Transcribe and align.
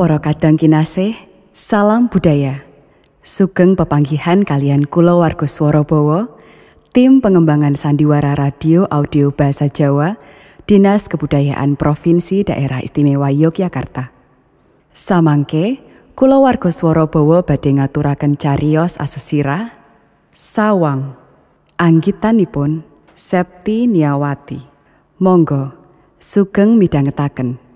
Para 0.00 0.16
kadang 0.16 0.56
kinasih, 0.56 1.12
salam 1.52 2.08
budaya. 2.08 2.64
Sugeng 3.20 3.76
pepanggihan 3.76 4.48
kalian 4.48 4.88
kula 4.88 5.12
warga 5.12 5.44
swara 5.44 5.84
Bawa, 5.84 6.24
tim 6.96 7.20
pengembangan 7.20 7.76
sandiwara 7.76 8.32
radio 8.32 8.88
audio 8.88 9.28
bahasa 9.28 9.68
Jawa, 9.68 10.16
Dinas 10.64 11.04
Kebudayaan 11.04 11.76
Provinsi 11.76 12.48
Daerah 12.48 12.80
Istimewa 12.80 13.28
Yogyakarta. 13.28 14.08
Samangke, 14.96 15.84
kula 16.16 16.40
warga 16.40 16.72
swara 16.72 17.04
Bawa 17.04 17.44
badhe 17.44 17.76
ngaturaken 17.76 18.40
cariyos 18.40 18.96
asesira 18.96 19.68
Sawang. 20.32 21.12
Anggitanipun 21.76 22.88
Septi 23.12 23.84
Niawati. 23.84 24.64
Monggo 25.20 25.76
sugeng 26.16 26.80
midhangetaken. 26.80 27.69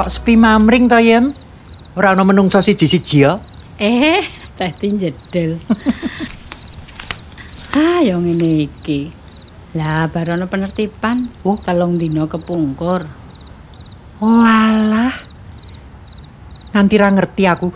Kok 0.00 0.08
sepi 0.08 0.32
mamring 0.32 0.88
to, 0.88 0.96
Yem? 0.96 1.36
Ora 1.92 2.16
ana 2.16 2.24
menungso 2.24 2.56
siji-siji 2.64 3.20
ya? 3.20 3.36
Eh, 3.76 4.24
tadi 4.56 4.96
jedel. 4.96 5.60
ah, 7.76 8.00
yang 8.00 8.24
ini 8.24 8.64
iki. 8.64 9.12
Lah, 9.76 10.08
baru 10.08 10.40
ana 10.40 10.48
penertiban. 10.48 11.28
Oh. 11.44 11.60
telung 11.60 12.00
dino 12.00 12.24
kepungkur. 12.32 13.04
Walah. 14.24 15.12
Nanti 16.72 16.96
ra 16.96 17.12
ngerti 17.12 17.44
aku. 17.44 17.68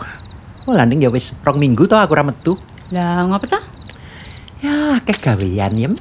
Oh, 0.65 0.73
landing 0.73 1.05
ya 1.05 1.13
wis 1.13 1.37
rong 1.45 1.61
minggu 1.61 1.85
to 1.85 1.93
aku 1.93 2.17
ra 2.17 2.25
metu. 2.25 2.57
Lah, 2.89 3.21
ngapa 3.29 3.45
ta? 3.45 3.61
Ya, 4.65 4.97
akeh 4.97 5.21
gawean, 5.21 5.77
Yem. 5.77 5.93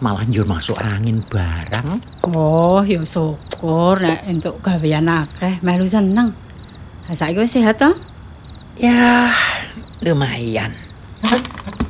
Malah 0.00 0.24
njur 0.24 0.48
masuk 0.48 0.80
angin 0.80 1.20
barang. 1.20 2.00
Oh, 2.32 2.80
ya 2.80 3.04
syukur 3.04 3.51
nek 3.62 4.26
entuk 4.26 4.58
gawean 4.58 5.06
akeh, 5.06 5.62
melu 5.62 5.86
seneng. 5.86 6.34
Saiki 7.06 7.38
wis 7.38 7.54
sehat 7.54 7.78
to? 7.78 7.94
Ya, 8.74 9.30
lumayan. 10.02 10.74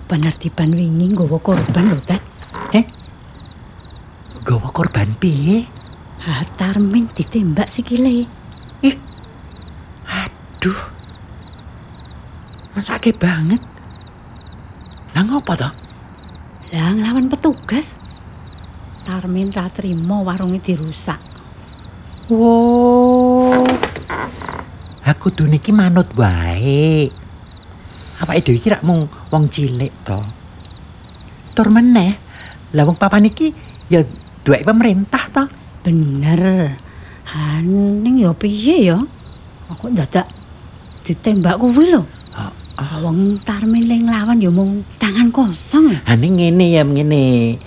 Penertiban 0.04 0.76
wingi 0.76 1.16
nggawa 1.16 1.40
korban 1.40 1.88
lho, 1.88 1.98
Tet. 2.04 2.20
Eh? 2.76 2.84
Gawa 4.44 4.68
korban 4.74 5.08
piye? 5.16 5.64
Ah, 6.20 6.44
Tarmin 6.58 7.08
ditembak 7.08 7.72
sikile. 7.72 8.28
Ih. 8.84 8.96
Aduh. 10.04 10.80
Masake 12.76 13.16
banget. 13.16 13.62
Lah 15.16 15.24
ngopo 15.24 15.56
to? 15.56 15.70
Lah 16.76 16.92
nglawan 16.92 17.32
petugas. 17.32 17.96
Tarmin 19.08 19.48
ra 19.54 19.72
trimo 19.72 20.20
warunge 20.26 20.60
dirusak. 20.60 21.31
Wow. 22.30 23.66
Aku 25.02 25.34
tuh 25.34 25.50
niki 25.50 25.74
manut 25.74 26.10
wae. 26.14 27.10
Apa 28.22 28.38
ide 28.38 28.54
iki 28.54 28.70
rak 28.70 28.86
mung 28.86 29.10
wong 29.34 29.50
cilik 29.50 29.90
to. 30.06 30.22
Tur 31.52 31.68
meneh, 31.74 32.14
lah 32.70 32.86
wong 32.86 32.94
papan 32.94 33.26
iki 33.26 33.50
ya 33.90 34.06
duwe 34.46 34.62
pemerintah 34.62 35.24
to. 35.34 35.44
Bener. 35.82 36.78
Haning 37.26 38.22
ya 38.22 38.30
piye 38.34 38.94
ya? 38.94 38.98
Aku 39.70 39.90
dadak 39.90 40.30
ditembak 41.02 41.58
kuwi 41.58 41.90
lho. 41.90 42.06
Wong 43.02 43.38
Tarmin 43.46 43.86
ling 43.86 44.10
lawan 44.10 44.42
ya 44.42 44.50
mung 44.50 44.82
tangan 44.98 45.30
kosong. 45.30 46.02
Ane 46.06 46.26
ngene 46.30 46.66
ya 46.70 46.82
ngene. 46.82 47.58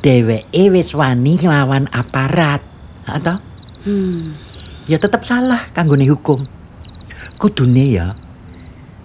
Dheweke 0.00 0.72
wis 0.72 0.96
wani 0.96 1.36
nglawan 1.36 1.88
aparat. 1.92 2.64
To? 3.04 3.36
Hmm. 3.84 4.36
Ya 4.88 5.00
tetep 5.00 5.22
salah 5.24 5.64
kanggone 5.72 6.04
hukum. 6.08 6.44
Kudune 7.40 7.86
ya 7.88 8.12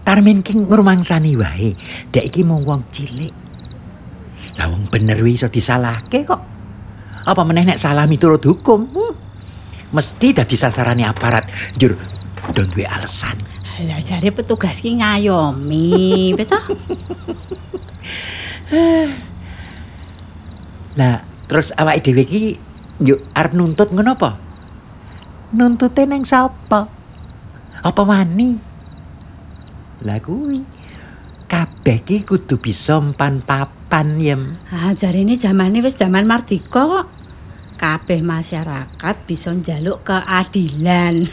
Tarmin 0.06 0.46
ki 0.46 0.54
ngrumangsani 0.62 1.34
wae. 1.34 1.74
Dek 2.14 2.30
iki 2.30 2.46
mung 2.46 2.62
wong 2.62 2.86
cilik. 2.94 3.34
Lah 4.62 4.70
wong 4.70 4.86
bener 4.94 5.18
wis 5.26 5.42
iso 5.42 5.50
disalahke 5.50 6.22
kok. 6.22 6.42
Apa 7.26 7.42
meneh 7.42 7.66
nek 7.66 7.82
salah 7.82 8.06
miturut 8.06 8.46
hukum? 8.46 8.86
Hmm. 8.86 9.14
Mesti 9.90 10.38
dadi 10.38 10.54
sasarane 10.54 11.10
aparat. 11.10 11.50
Jur 11.74 11.98
don 12.54 12.70
duwe 12.70 12.86
alasan. 12.86 13.34
Lah 13.90 13.98
jare 14.00 14.30
petugas 14.30 14.80
ki 14.80 15.02
ngayomi, 15.02 16.32
beto? 16.38 16.62
Lah 20.96 21.20
terus 21.50 21.74
awake 21.74 22.06
dhewe 22.06 22.24
iki 22.24 22.56
yuk 23.02 23.26
arep 23.34 23.58
nuntut 23.58 23.90
ngono 23.90 24.14
apa? 24.14 24.45
Nuntute 25.56 26.04
neng 26.04 26.28
sapa? 26.28 26.84
Apa 27.80 28.02
wani? 28.04 28.60
Lah 30.04 30.20
kuwi 30.20 30.60
kabeh 31.48 32.04
ki 32.04 32.28
kudu 32.28 32.60
bisa 32.60 33.00
mpan 33.00 33.40
papan 33.40 34.20
yem. 34.20 34.60
Ah 34.68 34.92
jarine 34.92 35.40
zamane 35.40 35.80
wis 35.80 35.96
zaman 35.96 36.28
mardika 36.28 36.84
kok. 36.84 37.08
Kabeh 37.80 38.20
masyarakat 38.20 39.16
bisa 39.24 39.56
njaluk 39.56 40.04
keadilan. 40.04 41.24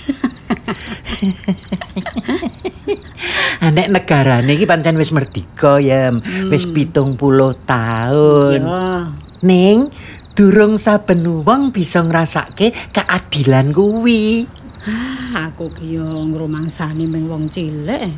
Nek 3.62 3.88
negarane 3.94 4.54
iki 4.54 4.66
pancen 4.66 4.98
wis 5.02 5.10
merdeka 5.10 5.82
yem. 5.82 6.22
Wis 6.46 6.70
pitung 6.70 7.18
puluh 7.18 7.58
tahun. 7.66 8.60
Ya. 8.62 9.10
Ning 9.42 9.90
durung 10.32 10.80
saben 10.80 11.44
wong 11.44 11.72
bisa 11.72 12.00
ngrasake 12.00 12.72
keadilan 12.92 13.72
kuwi. 13.72 14.48
Ah, 14.82 15.52
aku 15.52 15.70
ki 15.70 16.00
yo 16.00 16.08
ngrumangsani 16.26 17.06
ming 17.06 17.28
wong 17.30 17.46
cilik. 17.52 18.10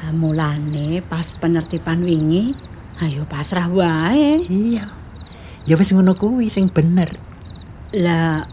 Ah, 0.00 0.12
mulane 0.12 1.00
pas 1.04 1.24
penertiban 1.38 2.02
wingi, 2.02 2.52
ayo 3.00 3.24
pasrah 3.28 3.68
wae. 3.70 4.44
Iya. 4.44 4.84
Ya 5.68 5.74
wis 5.76 5.92
ngono 5.92 6.16
kuwi 6.16 6.48
sing 6.48 6.72
bener. 6.72 7.14
Lah 7.96 8.44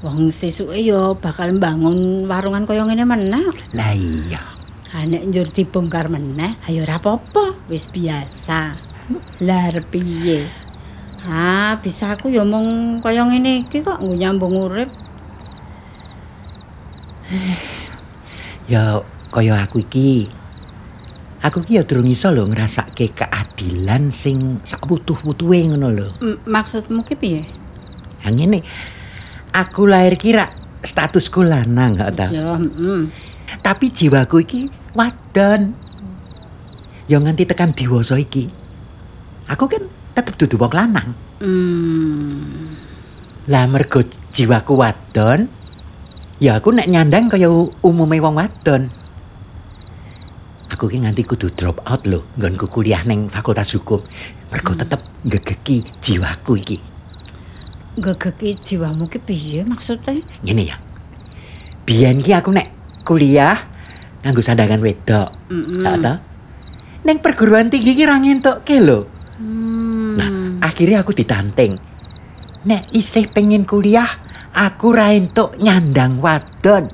wong 0.00 0.32
sesuke 0.32 0.80
yo 0.80 1.20
bakal 1.20 1.52
mbangun 1.54 2.24
warungan 2.26 2.64
kaya 2.64 2.86
ngene 2.88 3.04
meneh. 3.04 3.50
Lah 3.76 3.92
iya. 3.92 4.42
Ha 4.90 5.06
nek 5.06 5.22
njur 5.30 5.46
dibongkar 5.46 6.10
meneh, 6.10 6.58
ayo 6.66 6.82
ora 6.82 6.98
apa-apa, 6.98 7.70
wis 7.70 7.86
biasa. 7.86 8.74
Lah 9.46 9.70
piye? 9.86 10.59
Ah, 11.20 11.76
bisa 11.84 12.16
aku 12.16 12.32
yo 12.32 12.48
mung 12.48 13.00
kaya 13.04 13.28
ngene 13.28 13.68
iki 13.68 13.84
kok 13.84 14.00
nggo 14.00 14.14
nyambung 14.16 14.56
urip. 14.56 14.90
Ya 18.70 19.02
kaya 19.34 19.66
aku 19.66 19.82
iki. 19.82 20.30
Aku 21.42 21.58
ki 21.58 21.80
ya 21.80 21.82
durung 21.82 22.06
iso 22.06 22.30
lho 22.30 22.46
ngrasake 22.46 23.10
keadilan 23.10 24.14
sing 24.14 24.62
sak 24.62 24.86
wutuh-wutuhe 24.86 25.66
ngono 25.74 25.90
lho. 25.90 26.08
M- 26.22 26.38
maksudmu 26.46 27.02
ki 27.02 27.14
piye? 27.18 27.42
Ha 28.22 28.30
ngene. 28.30 28.62
Aku 29.50 29.90
lahir 29.90 30.14
kira 30.14 30.54
statusku 30.86 31.42
lanang 31.42 31.98
gak 31.98 32.10
ta. 32.14 32.26
Ya, 32.30 32.54
heeh. 32.62 33.10
Tapi 33.58 33.90
jiwaku 33.90 34.46
iki 34.46 34.60
wadon. 34.94 35.74
Ya 37.10 37.18
nganti 37.18 37.42
tekan 37.50 37.74
dewasa 37.74 38.22
iki. 38.22 38.46
Aku 39.50 39.66
kan 39.66 39.82
tetep 40.14 40.34
dudu 40.36 40.56
wong 40.60 40.72
lanang. 40.74 41.08
Hmm. 41.40 42.76
Lah 43.50 43.64
mergo 43.66 44.04
jiwaku 44.30 44.78
wadon, 44.78 45.48
ya 46.38 46.60
aku 46.60 46.70
nek 46.70 46.86
nyandang 46.86 47.32
kaya 47.32 47.50
umume 47.82 48.20
wong 48.22 48.38
wadon. 48.38 48.86
Aku 50.70 50.86
ki 50.86 51.02
nganti 51.02 51.26
kudu 51.26 51.50
drop 51.52 51.82
out 51.84 52.06
lho 52.06 52.24
nggonku 52.38 52.70
kuliah 52.70 53.02
ning 53.04 53.26
Fakultas 53.26 53.74
Hukum. 53.74 54.00
Mergo 54.54 54.72
tetep 54.78 55.02
ngegeki 55.26 56.00
jiwaku 56.00 56.52
iki. 56.56 56.78
Gegeki 58.00 58.56
jiwamu 58.56 59.10
ki 59.10 59.18
piye 59.18 59.60
maksudnya? 59.66 60.22
Ngene 60.46 60.62
ya. 60.70 60.76
Biyen 61.84 62.22
ki 62.22 62.32
aku 62.32 62.54
nek 62.54 62.70
kuliah 63.04 63.58
nganggo 64.22 64.40
sandangan 64.40 64.80
wedok. 64.80 65.28
Mm-mm. 65.50 65.82
Tak 65.84 65.96
ta? 66.00 66.12
Ning 67.04 67.18
perguruan 67.18 67.68
tinggi 67.68 67.92
ki 67.96 68.04
ra 68.06 68.16
ngentukke 68.16 68.76
lho. 68.80 69.19
Akhirnya 70.70 71.02
aku 71.02 71.10
ditanteng. 71.10 71.82
Nek 72.62 72.94
isih 72.94 73.26
pengen 73.26 73.66
kuliah, 73.66 74.06
aku 74.54 74.94
ra 74.94 75.10
entuk 75.10 75.58
nyandang 75.58 76.22
wadon. 76.22 76.86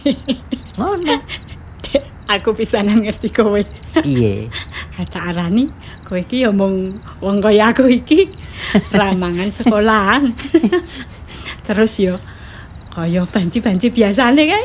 Ngono. 0.76 1.16
Aku 2.36 2.52
pisanan 2.52 3.06
ngerti 3.06 3.30
kowe. 3.32 3.62
Piye? 4.02 4.50
Tak 5.14 5.32
arani 5.32 5.70
kowe 6.04 6.18
iki 6.18 6.42
ya 6.42 6.50
mung 6.50 6.98
wong 7.22 7.38
kaya 7.38 7.70
aku 7.70 7.86
iki 7.86 8.26
ramangan 8.90 9.46
sekolahan. 9.46 10.34
Terus 11.64 12.02
yo 12.02 12.18
kaya 12.90 13.22
banci-banci 13.22 13.94
biasane 13.94 14.42
kae. 14.42 14.64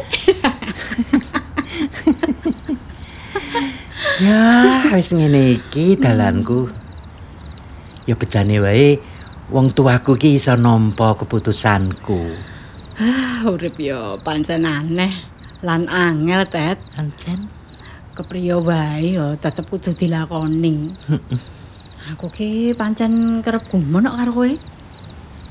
Ya, 4.25 4.42
wis 4.98 5.13
ngene 5.13 5.62
iki 5.62 6.01
dalanku. 6.01 6.80
Ya 8.09 8.18
bejane 8.18 8.57
wae 8.57 8.98
wong 9.51 9.75
tuaku 9.77 10.18
ki 10.18 10.39
iso 10.39 10.57
nampa 10.57 11.13
keputusanku. 11.19 12.21
Ah, 12.98 13.45
urip 13.45 13.77
yo 13.77 14.18
pancen 14.25 14.65
aneh 14.65 15.12
lan 15.62 15.86
angel, 15.89 16.45
Tet. 16.50 16.77
Ancen 16.98 17.50
Kepriyo 18.12 18.59
wae 18.59 19.15
yo 19.15 19.39
tetep 19.39 19.71
kudu 19.71 19.95
dilakoni. 19.95 20.92
Aku 22.12 22.27
ki 22.27 22.75
pancen 22.75 23.39
kerep 23.39 23.69
gumun 23.71 24.09
kok 24.09 24.18
karo 24.19 24.31
kowe. 24.36 24.51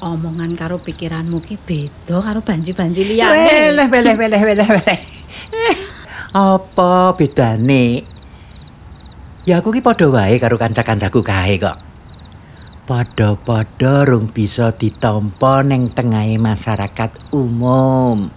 Omongan 0.00 0.52
karo 0.56 0.76
pikiranmu 0.80 1.40
ki 1.44 1.56
beda 1.60 2.20
karo 2.20 2.40
banji-banji 2.44 3.04
liyane. 3.04 3.48
Weleh, 3.72 3.88
weleh, 3.88 4.14
weleh, 4.16 4.40
weleh, 4.44 4.68
weleh. 4.68 4.98
Eh, 5.52 5.76
Apa 6.36 7.16
bedane? 7.16 8.04
Ya 9.48 9.58
aku 9.60 9.72
ki 9.72 9.80
padha 9.80 10.08
wae 10.12 10.36
karo 10.36 10.60
kanca-kancaku 10.60 11.20
kae 11.24 11.56
kok. 11.56 11.89
Padha-padha 12.90 14.02
rung 14.02 14.26
bisa 14.26 14.74
ditampa 14.74 15.62
ning 15.62 15.94
tengahe 15.94 16.42
masyarakat 16.42 17.30
umum. 17.30 18.34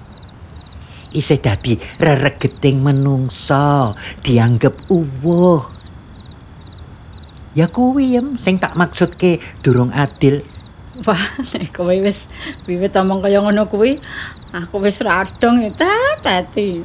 Isih 1.10 1.42
dadi 1.42 1.82
reregeting 1.98 2.78
menungsa, 2.86 3.98
dianggep 4.22 4.94
uwuh. 4.94 5.66
Ya 7.58 7.66
kuwi 7.66 8.14
em 8.14 8.38
sing 8.38 8.62
tak 8.62 8.78
maksudke 8.78 9.42
durung 9.66 9.90
adil. 9.90 10.46
Wah, 11.02 11.26
nek 11.58 11.74
kowe 11.74 11.98
wis 11.98 12.30
wiwit 12.70 12.94
omong 12.94 13.26
kaya 13.26 13.42
ngono 13.42 13.66
kuwi, 13.66 13.98
aku 14.54 14.86
wis 14.86 15.02
radong 15.02 15.66
ya, 15.66 15.74
Tet, 15.74 16.22
Teti. 16.22 16.78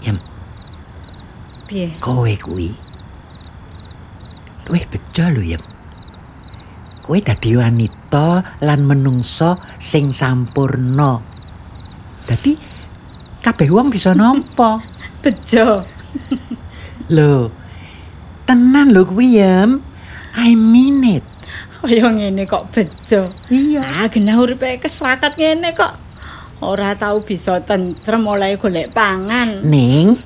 Yem, 0.00 0.16
Piye? 1.68 2.00
kowe 2.00 2.32
kuwi 2.40 2.72
luwih 4.64 4.84
bejo 4.88 5.28
lho 5.28 5.44
yem 5.44 5.73
kowe 7.04 7.20
dadi 7.20 7.52
wanita 7.54 8.28
lan 8.64 8.80
menungso 8.82 9.60
sing 9.76 10.08
sampurna 10.08 11.20
dadi 12.24 12.56
kabeh 13.38 13.68
wong 13.68 13.92
bisa 13.92 14.16
nampa 14.16 14.80
Bejo. 15.22 15.84
lho 17.14 17.48
tenan 18.44 18.88
lho 18.90 19.04
kuwi 19.04 19.36
yem 19.36 19.80
I 20.34 20.52
mean 20.52 21.04
it 21.04 21.24
Kaya 21.84 22.08
ngene 22.08 22.48
kok 22.48 22.72
bejo. 22.72 23.28
iya 23.52 23.84
Ah, 23.84 24.08
genah 24.08 24.40
uripe 24.40 24.80
kesrakat 24.80 25.36
ngene 25.36 25.76
kok. 25.76 25.92
Ora 26.64 26.96
tau 26.96 27.20
bisa 27.20 27.60
tentrem 27.60 28.24
oleh 28.24 28.56
golek 28.56 28.88
pangan. 28.88 29.60
ning 29.60 30.16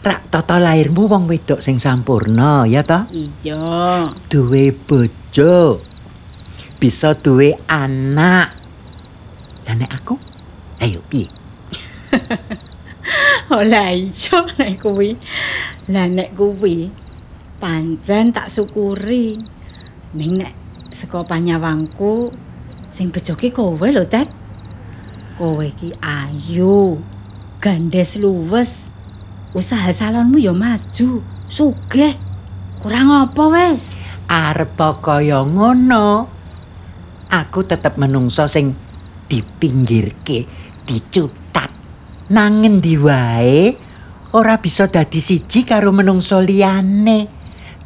rak 0.00 0.28
tata 0.28 0.56
lairmu 0.56 1.08
wong 1.08 1.24
wedok 1.24 1.60
sing 1.60 1.76
sampurna 1.76 2.64
ya 2.64 2.80
toh 2.80 3.08
Iya. 3.08 4.12
duwe 4.28 4.72
bojo 4.72 5.16
bisa 6.80 7.14
duwe 7.14 7.54
anak 7.70 8.56
nek 9.70 9.90
aku 9.94 10.18
ayo 10.82 10.98
piye 11.06 11.30
Ola 13.50 13.90
iya 13.90 14.38
nek 14.58 14.78
kuwi. 14.78 15.18
Lah 15.90 16.06
nek 16.06 16.34
kuwi 16.38 16.90
pancen 17.58 18.30
tak 18.30 18.46
syukuri. 18.46 19.42
Ning 20.14 20.38
nek 20.38 20.54
saka 20.94 21.26
panyawangku 21.26 22.30
sing 22.90 23.10
bejo 23.10 23.34
ki 23.34 23.50
kowe 23.50 23.86
lho, 23.90 24.06
Tet. 24.06 24.30
Kowe 25.38 25.66
ki 25.66 25.94
ayu, 25.98 27.02
gandes 27.58 28.18
luwes. 28.18 28.90
Usaha 29.50 29.90
salonmu 29.90 30.38
ya 30.38 30.54
maju, 30.54 31.22
sugih. 31.50 32.14
Kurang 32.78 33.10
apa 33.10 33.44
wis? 33.50 33.98
Arep 34.30 34.78
kaya 35.02 35.42
ngono. 35.42 36.38
Aku 37.30 37.66
tetep 37.66 37.98
menungso 37.98 38.46
sing 38.46 38.74
dipinggirke 39.26 40.46
dicutat. 40.86 41.70
Nang 42.30 42.62
ngendi 42.62 42.94
wae 42.98 43.74
ora 44.34 44.58
bisa 44.62 44.86
dadi 44.86 45.18
siji 45.18 45.66
karo 45.66 45.90
menungso 45.90 46.38
liyane. 46.38 47.26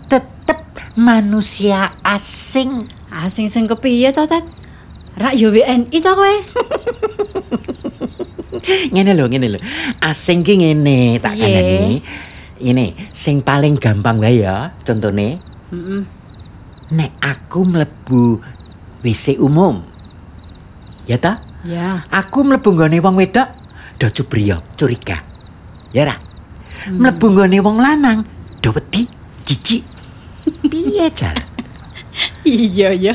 Tetep 0.09 0.93
manusia 1.01 1.97
asing. 2.05 2.89
Asing 3.09 3.49
sing 3.49 3.65
kepiye 3.65 4.13
to, 4.13 4.29
Tet? 4.29 4.45
Rak 5.17 5.39
yo 5.39 5.49
WNI 5.49 5.99
to 6.03 6.13
kowe? 6.13 6.37
ngene 8.93 9.13
lho 9.13 9.29
ngene 9.29 9.49
lho. 9.57 9.61
Asing 10.01 10.41
ki 10.41 10.61
ngene 10.61 11.21
tak 11.21 11.37
kandhani 11.37 12.01
ini 12.65 12.97
sing 13.13 13.45
paling 13.45 13.77
gampang 13.77 14.19
wae 14.19 14.41
ya 14.41 14.73
contone 14.87 15.39
Heeh. 15.75 16.24
Nek 16.95 17.19
aku 17.19 17.67
mlebu 17.67 18.39
WC 19.03 19.43
umum 19.43 19.83
ya 21.05 21.19
ta 21.19 21.43
Ya. 21.65 22.05
aku 22.13 22.45
mlebu 22.45 22.77
nggone 22.77 23.01
wong 23.01 23.17
wedok 23.17 23.49
do 23.97 24.07
cubriya 24.13 24.61
curiga 24.77 25.17
ya 25.97 26.05
ra 26.05 26.17
mlebu 26.93 27.33
nggone 27.33 27.57
wong 27.65 27.81
lanang 27.81 28.21
do 28.61 28.69
wedi 28.71 29.09
jijik 29.49 29.83
piye 30.71 31.09
jan 31.11 31.35
Iya 32.45 32.95
ya. 32.95 33.15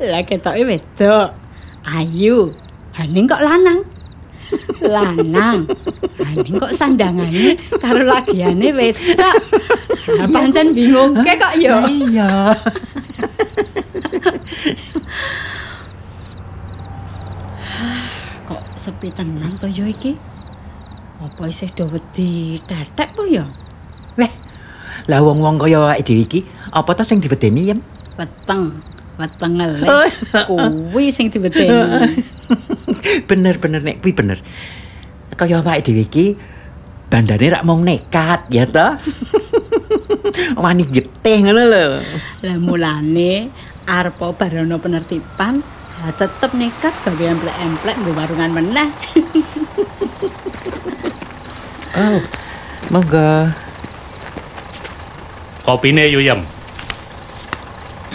Lah 0.00 0.24
ketoke 0.24 0.64
wedok. 0.64 1.36
Ayu. 1.84 2.56
Haning 2.96 3.28
kok 3.28 3.42
lanang. 3.44 3.84
Lanang. 4.80 5.68
Haning 6.16 6.56
kok 6.56 6.72
sandangane 6.72 7.52
karo 7.76 8.00
lagiane 8.00 8.72
wedok. 8.72 9.36
Pancen 10.06 10.74
bingung 10.74 11.14
ke 11.22 11.34
kok 11.38 11.54
ya. 11.58 11.86
Iya 11.86 12.58
Kok 18.48 18.62
sepi 18.74 19.08
tenan 19.14 19.54
to 19.58 19.70
yo 19.70 19.86
iki? 19.86 20.18
Apa 21.22 21.46
isih 21.46 21.70
do 21.70 21.86
wedi 21.86 22.58
tetek 22.66 23.14
po 23.14 23.22
ya? 23.26 23.46
weh 24.18 24.32
lah 25.08 25.18
wong-wong 25.24 25.58
kaya 25.58 25.80
awake 25.80 26.04
dhewe 26.06 26.22
iki 26.22 26.40
apa 26.70 26.90
to 26.94 27.02
sing 27.02 27.18
diwedeni 27.18 27.72
yem 27.72 27.80
Weteng. 28.20 28.76
Weteng 29.16 29.56
elek. 29.56 29.88
Kuwi 30.46 31.08
sing 31.08 31.32
diwedeni. 31.32 32.20
bener 33.30 33.56
bener 33.58 33.80
nek 33.82 33.98
kuwi 34.04 34.12
bener 34.14 34.38
kaya 35.34 35.58
awake 35.58 35.82
dhewe 35.82 36.04
iki 36.06 36.36
bandane 37.10 37.50
rak 37.50 37.66
mung 37.66 37.82
nekat 37.82 38.46
ya 38.52 38.64
ta 38.68 39.00
wani 40.64 40.84
jeteh 40.86 41.36
ngono 41.42 41.62
lho 41.66 41.84
Lah 42.46 42.56
mulane 42.62 43.50
arep 43.86 44.20
barono 44.38 44.78
penertiban 44.78 45.62
lah 46.02 46.12
tetep 46.18 46.50
nekat 46.58 46.94
gawe 47.06 47.24
emplek-emplek 47.30 47.94
nggo 47.94 48.12
warungan 48.18 48.50
meneh. 48.50 48.90
oh 52.02 52.18
monggo 52.90 53.54
Kopine 55.62 56.10
Yuyem. 56.10 56.42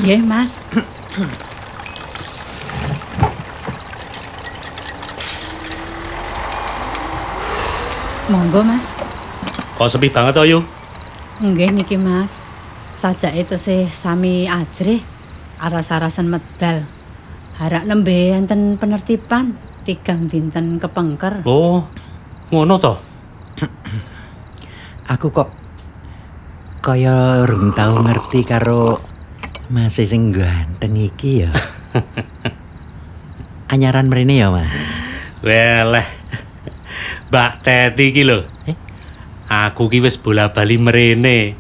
Nggih, 0.04 0.20
Mas. 0.20 0.60
Monggo, 8.28 8.60
Mas. 8.68 8.84
Kok 9.80 9.88
sepi 9.88 10.12
banget 10.12 10.36
to, 10.36 10.44
Yu? 10.44 10.60
Nggih 11.38 11.70
niki, 11.70 12.02
Mas. 12.02 12.34
Sajake 12.98 13.46
tesih 13.46 13.86
sami 13.94 14.50
ajrih 14.50 15.06
aras-arasan 15.62 16.26
medal. 16.26 16.82
Harak 17.62 17.86
nembe 17.86 18.34
enten 18.34 18.82
penertiban 18.82 19.54
tigang 19.86 20.26
dinten 20.26 20.82
kepengker. 20.82 21.46
Oh, 21.46 21.86
ngono 22.50 22.82
to. 22.82 22.98
aku 25.14 25.30
kok 25.30 25.50
kaya 26.82 27.46
rung 27.46 27.70
tau 27.70 28.02
ngerti 28.02 28.42
karo 28.42 28.98
Mas 29.70 30.02
sing 30.02 30.34
ganteng 30.34 30.98
iki 30.98 31.46
ya. 31.46 31.54
Anyaran 33.78 34.10
mrene 34.10 34.42
ya, 34.42 34.50
Mas. 34.50 35.06
Weleh. 35.46 36.08
Mbak 37.30 37.52
Teti 37.62 38.10
iki 38.10 38.26
lho. 38.26 38.57
Aku 39.48 39.88
ki 39.88 40.04
wis 40.04 40.20
bola-bali 40.20 40.76
mrene. 40.76 41.56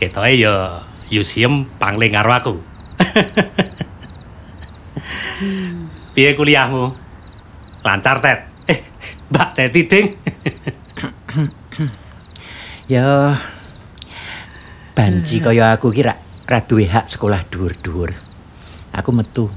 Ketoke 0.00 0.32
ya 0.32 0.80
Yusiem 1.12 1.68
pangling 1.76 2.16
karo 2.16 2.32
aku. 2.32 2.54
piye 6.16 6.32
kuliahmu? 6.32 6.96
Lancar, 7.84 8.24
Tet? 8.24 8.48
Eh, 8.66 8.80
Mbak 9.28 9.48
Teti, 9.52 9.80
Ding. 9.84 10.06
Ya 12.86 13.34
banci 14.96 15.42
kaya 15.42 15.74
aku 15.74 15.90
ki 15.90 16.06
ra 16.06 16.14
ra 16.46 16.62
duwe 16.62 16.86
hak 16.86 17.10
sekolah 17.10 17.42
dhuwur-dhuwur. 17.50 18.14
Aku 18.94 19.10
metu. 19.12 19.50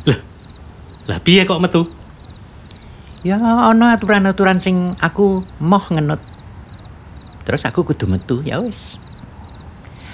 Lah 1.07 1.21
piye 1.21 1.45
kok 1.45 1.61
metu? 1.61 1.87
Ya 3.23 3.37
ana 3.39 3.95
aturan-aturan 3.95 4.59
sing 4.59 4.97
aku 4.99 5.45
moh 5.61 5.85
ngenut. 5.93 6.19
Terus 7.49 7.65
aku 7.65 7.81
kudu 7.81 8.05
metu, 8.05 8.45
ya 8.45 8.61
wis. 8.61 9.01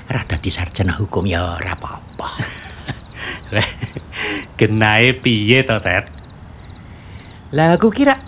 Ra 0.07 0.23
dadi 0.23 0.47
sarjana 0.47 0.95
hukum 0.95 1.27
ya 1.27 1.59
ora 1.59 1.75
apa-apa. 1.75 2.31
Lah, 3.51 3.69
Genahe 4.55 5.19
piye 5.19 5.67
to, 5.67 5.75
Tet? 5.83 6.07
Lah 7.51 7.75
aku 7.75 7.91
kira 7.91 8.23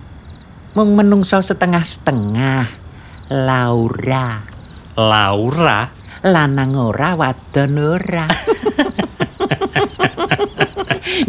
mung 0.75 0.91
menungso 0.99 1.39
setengah-setengah. 1.39 2.67
Laura, 3.31 4.43
Laura? 4.99 5.87
lanang 6.27 6.75
ora 6.75 7.15
wadon 7.15 7.79
ora. 7.79 8.27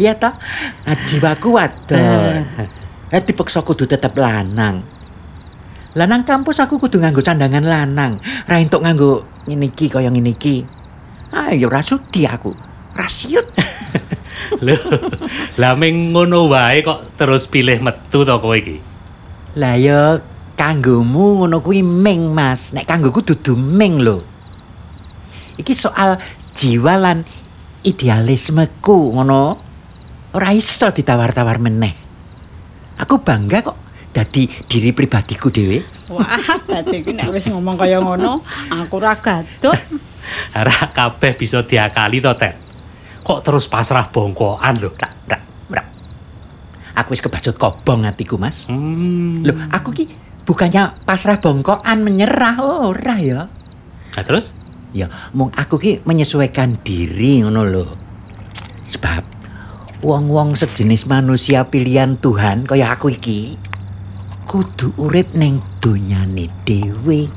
ya 0.03 0.19
toh, 0.19 0.35
ah, 0.83 0.97
jiwaku 1.07 1.55
wadon. 1.55 2.43
Eh 3.15 3.23
dipaksa 3.23 3.63
kudu 3.63 3.87
tetep 3.87 4.11
lanang. 4.19 4.98
Lanang 5.97 6.21
kampus 6.21 6.61
aku 6.61 6.77
kudu 6.77 7.01
nganggo 7.01 7.25
candangan 7.25 7.65
lanang, 7.65 8.21
ra 8.45 8.61
entuk 8.61 8.85
nganggo 8.85 9.25
ngene 9.49 9.73
iki 9.73 9.89
kaya 9.89 10.13
ngene 10.13 10.37
iki. 10.37 10.61
Ah 11.33 11.49
ya 11.49 11.65
ora 11.65 11.81
sudi 11.81 12.29
aku. 12.29 12.53
Rasiut. 12.93 13.49
Loh, 14.65 14.77
lah 15.57 15.73
ming 15.73 16.13
ngono 16.13 16.45
wae 16.45 16.85
kok 16.85 17.17
terus 17.17 17.49
pilih 17.49 17.81
metu 17.81 18.21
to 18.21 18.35
kowe 18.37 18.53
iki? 18.53 18.77
Lah 19.57 19.73
ya 19.81 20.21
kanggomu 20.53 21.41
ngono 21.41 21.57
kuwi 21.57 21.81
ming 21.81 22.37
Mas. 22.37 22.69
Nek 22.77 22.85
kanggoku 22.85 23.25
dudu 23.25 23.57
ming 23.57 23.97
lho. 24.05 24.21
Iki 25.57 25.73
soal 25.73 26.21
jiwa 26.53 27.01
lan 27.01 27.25
idealismeku 27.81 29.17
ngono. 29.17 29.57
Ora 30.37 30.53
iso 30.53 30.93
ditawar-tawar 30.93 31.57
meneh. 31.57 31.97
Aku 33.01 33.25
bangga 33.25 33.65
kok 33.65 33.78
dadi 34.19 34.51
diri 34.67 34.91
pribadiku 34.91 35.47
dhewe. 35.47 35.79
Wah, 36.11 36.59
dadi 36.67 36.99
iki 36.99 37.15
nek 37.15 37.31
wis 37.31 37.47
ngomong 37.47 37.79
kaya 37.79 38.03
ngono, 38.03 38.43
aku 38.67 38.99
ora 38.99 39.15
gadut. 39.15 39.79
Ora 40.53 40.93
kabeh 40.93 41.33
bisa 41.33 41.65
diakali 41.65 42.21
to, 42.21 42.29
Tet. 42.37 42.53
Kok 43.25 43.39
terus 43.41 43.65
pasrah 43.65 44.13
bongkoan 44.13 44.77
lho? 44.77 44.93
Rak, 44.93 45.13
rak, 45.25 45.41
rak. 45.73 45.87
Aku 47.01 47.17
wis 47.17 47.23
kebacut 47.25 47.57
kobong 47.57 48.05
atiku, 48.05 48.37
Mas. 48.37 48.69
Hmm. 48.69 49.41
Loh, 49.41 49.57
aku 49.73 49.89
ki 49.89 50.05
bukannya 50.45 51.01
pasrah 51.01 51.41
bongkoan 51.41 52.05
menyerah 52.05 52.61
oh, 52.61 52.93
ora 52.93 53.17
ya. 53.17 53.41
Nah, 54.13 54.23
terus? 54.27 54.53
Ya, 54.93 55.09
mung 55.33 55.49
aku 55.57 55.81
ki 55.81 56.05
menyesuaikan 56.05 56.77
diri 56.85 57.41
ngono 57.41 57.65
lho. 57.65 57.85
Sebab 58.85 59.23
wong-wong 60.05 60.53
sejenis 60.53 61.09
manusia 61.09 61.65
pilihan 61.73 62.21
Tuhan 62.21 62.69
kaya 62.69 62.93
aku 62.93 63.17
iki 63.17 63.57
kudu 64.49 64.97
urip 64.97 65.37
ning 65.37 65.61
donyane 65.77 66.49
dhewe. 66.65 67.29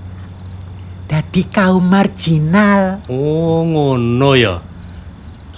Dadi 1.04 1.45
kaum 1.45 1.85
marginal. 1.85 3.04
Oh, 3.12 3.61
ngono 3.69 4.33
ya. 4.33 4.57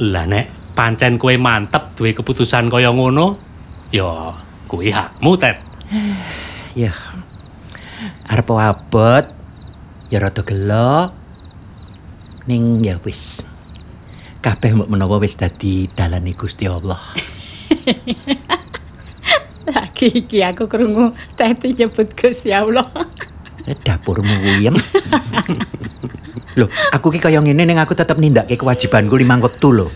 Lah 0.02 0.26
nek 0.26 0.74
pancen 0.74 1.14
kowe 1.14 1.30
mantep 1.38 1.94
duwe 1.94 2.10
keputusan 2.10 2.66
kaya 2.66 2.90
ngono, 2.90 3.38
ya 3.94 4.34
kuwi 4.66 4.90
hakmu, 4.90 5.38
Tet. 5.38 5.62
Ya. 6.74 6.90
Arep 8.26 8.50
abot 8.50 9.30
ya 10.10 10.18
rada 10.18 10.42
gelo. 10.42 11.14
Ning 12.50 12.82
ya 12.82 12.98
wis. 13.06 13.46
Kabeh 14.42 14.74
mbok 14.74 14.90
menawa 14.90 15.22
wis 15.22 15.38
dadi 15.38 15.86
dalane 15.86 16.34
Gusti 16.34 16.66
Allah. 16.66 16.98
Lagi 19.64 20.06
iki 20.12 20.44
aku 20.44 20.68
krungu 20.68 21.16
Teti 21.36 21.72
nyebut 21.72 22.12
Gusti 22.12 22.52
Allah. 22.52 22.84
Eh, 23.64 23.72
Dapurmu 23.72 24.34
wuyem. 24.44 24.76
Loh, 26.60 26.68
aku 26.92 27.10
ki 27.10 27.18
kaya 27.18 27.40
ngene 27.42 27.66
ning 27.66 27.80
aku 27.80 27.96
tetep 27.96 28.14
nindakke 28.20 28.54
kewajibanku 28.54 29.18
limang 29.18 29.42
wektu 29.42 29.74
lho. 29.74 29.88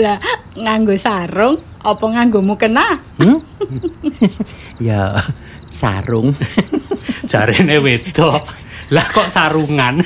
Lah 0.00 0.16
nganggo 0.56 0.96
sarung 0.96 1.60
apa 1.84 2.04
nganggo 2.04 2.40
mukena? 2.40 3.00
Hmm? 3.20 3.42
ya 4.86 5.12
sarung. 5.68 6.32
Jarene 7.30 7.82
wedok. 7.82 8.46
Lah 8.94 9.06
kok 9.10 9.28
sarungan? 9.28 9.98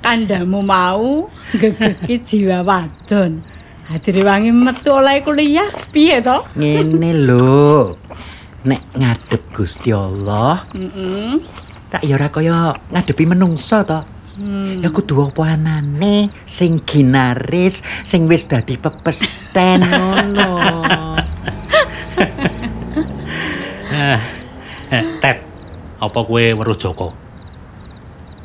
Kandamu 0.00 0.62
mau 0.62 1.26
gegeki 1.58 2.16
jiwa 2.22 2.62
wadon. 2.62 3.42
Hadire 3.90 4.22
wangi 4.22 4.54
metu 4.54 4.94
oleh 4.94 5.18
kuliah, 5.26 5.66
piye 5.90 6.22
to? 6.22 6.46
Ngene 6.54 7.10
lho. 7.26 7.98
Nek 8.62 8.94
ngadep 8.94 9.42
Gusti 9.50 9.90
Allah, 9.90 10.62
Heeh. 10.70 11.40
tak 11.88 12.04
ya 12.04 12.14
ora 12.20 12.28
kaya 12.28 12.76
ngadepi 12.92 13.24
menungsa 13.26 13.82
to. 13.82 14.00
Ya 14.80 14.88
kudu 14.88 15.32
apa 15.32 15.52
anane 15.58 16.30
sing 16.48 16.80
ginaris, 16.86 17.82
sing 18.06 18.24
wis 18.24 18.46
dadi 18.46 18.78
pepesten 18.78 19.84
ngono. 19.90 20.52
Eh, 23.90 24.20
Tet, 25.20 25.38
apa 26.00 26.18
kowe 26.24 26.40
weruh 26.40 26.78
Joko? 26.78 27.12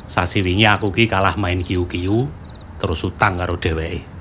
Sasi 0.06 0.42
wingi 0.42 0.66
aku 0.68 0.90
ki 0.92 1.06
kalah 1.08 1.38
main 1.38 1.62
kiu-kiu, 1.64 2.28
terus 2.76 3.00
utang 3.06 3.40
karo 3.40 3.56
dheweke. 3.56 4.15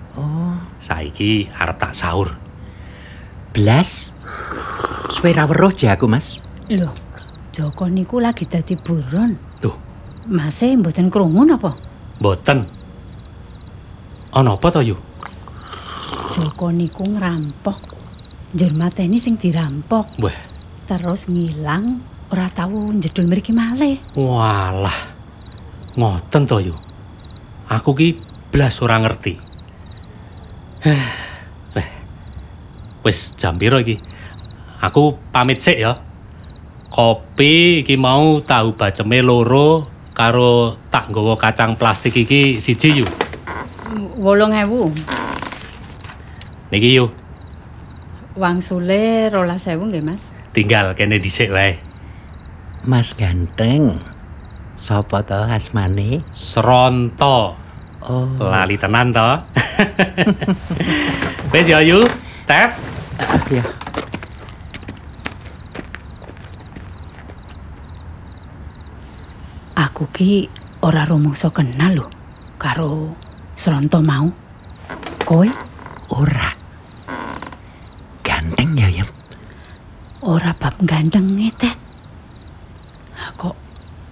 Saiki 0.80 1.50
arep 1.56 1.78
tak 1.80 1.96
sahur. 1.96 2.36
blas. 3.56 4.12
Suwe 5.08 5.32
ra 5.32 5.48
weruh 5.48 5.72
aku, 5.72 6.06
Mas. 6.12 6.44
Lho, 6.68 6.92
Joko 7.56 7.88
niku 7.88 8.20
lagi 8.20 8.44
dadi 8.44 8.76
buron. 8.76 9.40
Tuh, 9.64 9.72
Mase 10.28 10.76
mboten 10.76 11.08
krungu 11.08 11.48
napa? 11.48 11.72
mboten. 12.20 12.68
Ana 14.36 14.60
apa 14.60 14.68
to, 14.76 14.84
Yu? 14.84 14.98
Joko 16.36 16.68
niku 16.76 17.08
ngerampok. 17.08 17.80
Njur 18.56 18.72
mateni 18.76 19.20
sing 19.20 19.40
dirampok, 19.40 20.20
Wah, 20.20 20.36
terus 20.88 21.28
ngilang 21.32 22.00
ora 22.32 22.48
tahu 22.52 22.92
njedul 22.92 23.28
mriki 23.32 23.56
malih. 23.56 24.00
walah. 24.20 25.16
Ngoten 25.96 26.44
to, 26.44 26.60
Yu. 26.60 26.76
Aku 27.72 27.96
ki 27.96 28.20
blas 28.52 28.84
ora 28.84 29.00
ngerti. 29.00 29.40
Weh. 30.86 31.02
Wis 33.06 33.34
jam 33.36 33.58
piro 33.58 33.82
iki? 33.82 33.98
Aku 34.82 35.18
pamit 35.34 35.58
sik 35.58 35.82
ya. 35.82 35.98
Kopi 36.94 37.82
iki 37.82 37.98
mau 37.98 38.40
tahu 38.40 38.78
baceme 38.78 39.20
loro 39.26 39.90
karo 40.16 40.80
tak 40.94 41.12
nggawa 41.12 41.36
kacang 41.36 41.76
plastik 41.76 42.16
iki 42.16 42.62
siji 42.62 43.04
yu. 43.04 43.08
8000. 44.16 44.96
Niki 46.72 46.98
yu, 46.98 47.06
Wangsule 48.36 49.32
12000 49.32 49.80
nggih, 49.80 50.04
Mas. 50.04 50.34
tinggal 50.56 50.96
kene 50.96 51.20
dhisik 51.20 51.52
wae. 51.52 51.80
Mas 52.88 53.12
ganteng. 53.16 54.00
Sopo 54.76 55.20
to 55.24 55.36
asmane? 55.36 56.24
Seronto. 56.32 57.65
Oh, 58.06 58.30
Lali 58.38 58.78
tenan 58.78 59.10
to. 59.10 59.30
Wis 61.54 61.66
ya 61.72 61.82
yu, 61.82 62.06
tep. 62.46 62.70
ya. 63.50 63.64
Aku 69.76 70.08
ki 70.12 70.48
ora 70.86 71.04
rumangsa 71.04 71.52
kenal 71.52 71.92
lho 72.00 72.08
karo 72.56 73.12
Sronto 73.56 74.00
mau. 74.04 74.28
Kowe 75.26 75.48
Ora. 76.16 76.54
Ganteng 78.22 78.78
ya, 78.78 78.88
Yem. 78.92 79.10
ora 80.22 80.54
bab 80.54 80.78
ganteng 80.86 81.34
ngetet. 81.34 81.74
Kok 83.40 83.56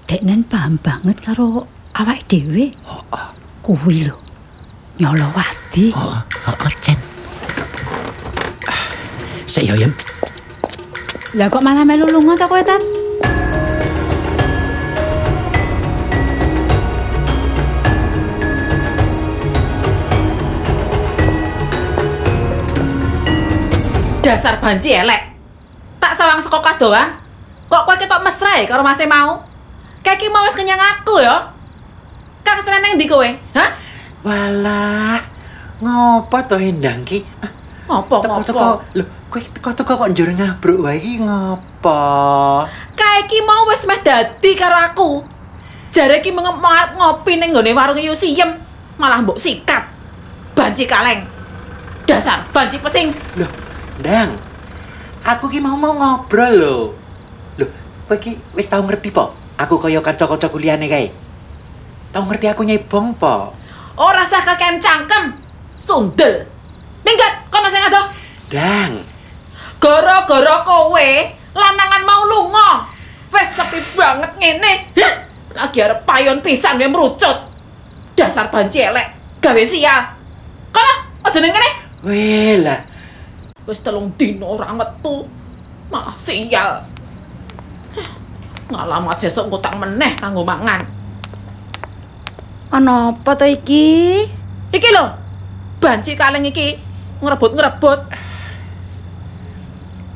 deknen 0.09 0.41
paham 0.47 0.81
banget 0.81 1.21
karo 1.21 1.69
awake 1.93 2.25
dhewe. 2.25 2.73
Kuwi 3.63 4.03
lho. 4.03 4.19
Nyolowati. 4.99 5.95
Oh, 5.95 6.19
oh, 6.19 6.55
oh, 6.67 6.73
Jen. 6.83 6.99
Sik 9.47 9.71
ya, 9.71 9.79
Yem. 9.79 9.95
Lah 11.39 11.47
kok 11.47 11.63
malah 11.63 11.87
melu 11.87 12.03
lunga 12.11 12.35
ta 12.35 12.43
kowe, 12.43 12.59
Tat? 12.59 12.83
Dasar 24.19 24.59
banci 24.59 24.91
elek. 24.91 25.39
Tak 26.03 26.19
sawang 26.19 26.43
saka 26.43 26.59
kadoan. 26.59 27.15
Kok 27.71 27.87
kowe 27.87 27.95
ketok 27.95 28.27
mesra 28.27 28.59
ya 28.59 28.67
karo 28.67 28.83
masih 28.83 29.07
mau? 29.07 29.39
Kayak 30.03 30.19
ki 30.19 30.27
mau 30.27 30.43
wis 30.43 30.59
kenyang 30.59 30.83
aku 30.83 31.23
ya. 31.23 31.47
Kang 32.53 32.61
seneng 32.61 33.01
ndi 33.01 33.09
kowe? 33.09 33.25
Hah? 33.57 33.69
Walah, 34.21 35.17
ngopo 35.81 36.37
to 36.45 36.61
Endang 36.61 37.01
ki? 37.01 37.25
Ah, 37.41 37.49
Ngopo 37.89 38.21
Teko-teko, 38.21 38.61
ngopo? 38.77 38.93
lho, 38.93 39.03
kowe 39.33 39.41
teko-teko 39.41 39.93
kok 39.97 40.09
njur 40.13 40.29
ngabruk 40.37 40.85
wae 40.85 41.01
iki 41.01 41.17
ngopo? 41.25 41.97
Kayak 42.93 43.25
ki 43.25 43.41
mau 43.41 43.65
wis 43.65 43.89
meh 43.89 43.97
dadi 44.05 44.53
karo 44.53 44.77
aku. 44.77 45.09
Jare 45.89 46.21
mau 46.29 46.45
arep 46.69 46.93
ngopi 46.93 47.41
ning 47.41 47.57
nggone 47.57 47.73
warung 47.73 47.97
Yusiem, 47.97 48.53
malah 49.01 49.25
mbok 49.25 49.41
sikat. 49.41 49.89
Banci 50.53 50.85
kaleng. 50.85 51.25
Dasar 52.05 52.45
banci 52.53 52.77
pesing. 52.77 53.09
Loh, 53.33 53.49
Ndang. 53.97 54.37
Aku 55.25 55.49
ki 55.49 55.57
mau 55.57 55.73
mau 55.73 55.97
ngobrol 55.97 56.53
lho. 56.53 56.77
Loh, 57.57 57.69
kowe 58.05 58.21
ki 58.21 58.37
wis 58.53 58.69
tau 58.69 58.85
ngerti 58.85 59.09
po? 59.09 59.33
Aku 59.57 59.81
kaya 59.81 60.05
kanca-kanca 60.05 60.53
kuliahne 60.53 60.85
kae. 60.85 61.22
Tau 62.13 62.21
ngerti 62.29 62.45
aku 62.45 62.61
nyebong 62.61 63.17
po? 63.17 63.49
Ora 63.97 64.21
sah 64.21 64.37
kakean 64.37 64.77
cangkem. 64.77 65.33
Sundel. 65.81 66.45
Minggat 67.01 67.49
kono 67.49 67.67
sing 67.73 67.81
adoh. 67.81 68.05
Ndang, 68.53 69.01
Gara-gara 69.81 70.61
kowe 70.61 71.09
lanangan 71.57 72.03
mau 72.05 72.21
lunga. 72.29 72.85
Wes 73.33 73.57
sepi 73.57 73.81
banget 73.97 74.29
ngene. 74.37 74.93
Hah? 74.93 75.13
Lagi 75.57 75.81
arep 75.81 76.05
payon 76.05 76.37
pisan 76.45 76.77
we 76.77 76.85
merucut. 76.85 77.49
Dasar 78.13 78.53
banci 78.53 78.85
elek, 78.85 79.41
gawe 79.41 79.63
sial. 79.65 80.05
Kono, 80.69 80.93
aja 81.25 81.37
ning 81.41 81.49
kene. 81.49 81.69
weh 82.05 82.61
lah. 82.61 82.77
Wis 83.65 83.81
telung 83.81 84.13
dino 84.13 84.53
ora 84.53 84.69
metu. 84.69 85.25
Malah 85.89 86.13
sial. 86.13 86.77
Ngalamat 88.69 89.17
sesuk 89.17 89.49
ngutang 89.49 89.81
meneh 89.81 90.13
kanggo 90.13 90.45
mangan. 90.45 91.02
Ana 92.73 93.13
apa 93.13 93.37
to 93.37 93.45
iki? 93.45 94.25
Iki 94.73 94.89
lho. 94.97 95.05
Banci 95.77 96.17
kaleng 96.17 96.49
iki 96.49 96.73
ngrebut-ngrebut. 97.21 97.99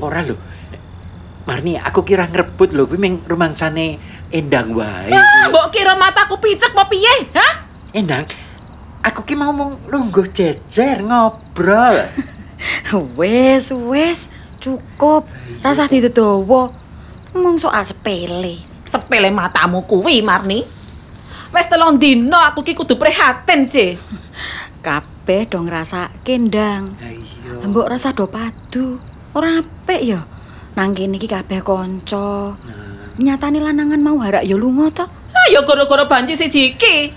Ora 0.01 0.25
lho. 0.25 0.33
Marni, 1.45 1.77
aku 1.77 2.01
kira 2.01 2.25
ngrebut 2.25 2.73
lho, 2.73 2.89
kuwi 2.89 2.99
ming 2.99 3.15
rumangsane 3.29 4.01
Endang 4.27 4.75
wae. 4.75 5.15
Ah, 5.15 5.47
mbok 5.47 5.71
kira 5.71 5.95
mataku 5.95 6.35
picek 6.43 6.75
apa 6.75 6.91
piye? 6.91 7.31
Hah? 7.31 7.63
Endang, 7.95 8.27
aku 8.99 9.23
ki 9.23 9.39
mau 9.39 9.55
mung 9.55 9.79
lungguh 9.87 10.27
jejer 10.35 10.99
ngobrol. 10.99 11.95
Wes, 13.15 13.69
wes, 13.69 14.27
cukup. 14.57 15.29
Rasa 15.61 15.85
didodowo. 15.87 16.73
Ngomong 17.31 17.61
soal 17.61 17.85
sepele. 17.85 18.59
Sepele 18.83 19.29
matamu 19.29 19.85
kuwi, 19.85 20.25
Marni. 20.25 20.76
Wes 21.51 21.67
telung 21.71 21.95
dino 21.95 22.35
aku 22.35 22.63
ki 22.63 22.75
kudu 22.75 22.99
prihatin, 22.99 23.67
sih. 23.67 23.95
Kabeh 24.83 25.47
dong 25.47 25.71
rasa 25.71 26.11
kendang. 26.27 26.95
Ayo. 26.99 27.63
Mbok 27.67 27.87
rasa 27.91 28.11
do 28.11 28.27
padu. 28.27 28.99
Ora 29.31 29.63
apik 29.63 30.01
ya. 30.03 30.23
Nang 30.75 30.91
kene 30.91 31.15
iki 31.15 31.27
kabeh 31.27 31.63
kanca. 31.63 32.55
Nyatane 33.17 33.63
lanangan 33.63 34.03
mau 34.03 34.19
harak 34.21 34.45
ya 34.45 34.59
lunga 34.59 34.91
to. 34.93 35.05
Ah, 35.07 35.47
ya 35.49 35.63
gara-gara 35.65 36.05
banci 36.05 36.37
siji 36.37 36.75
iki. 36.75 37.11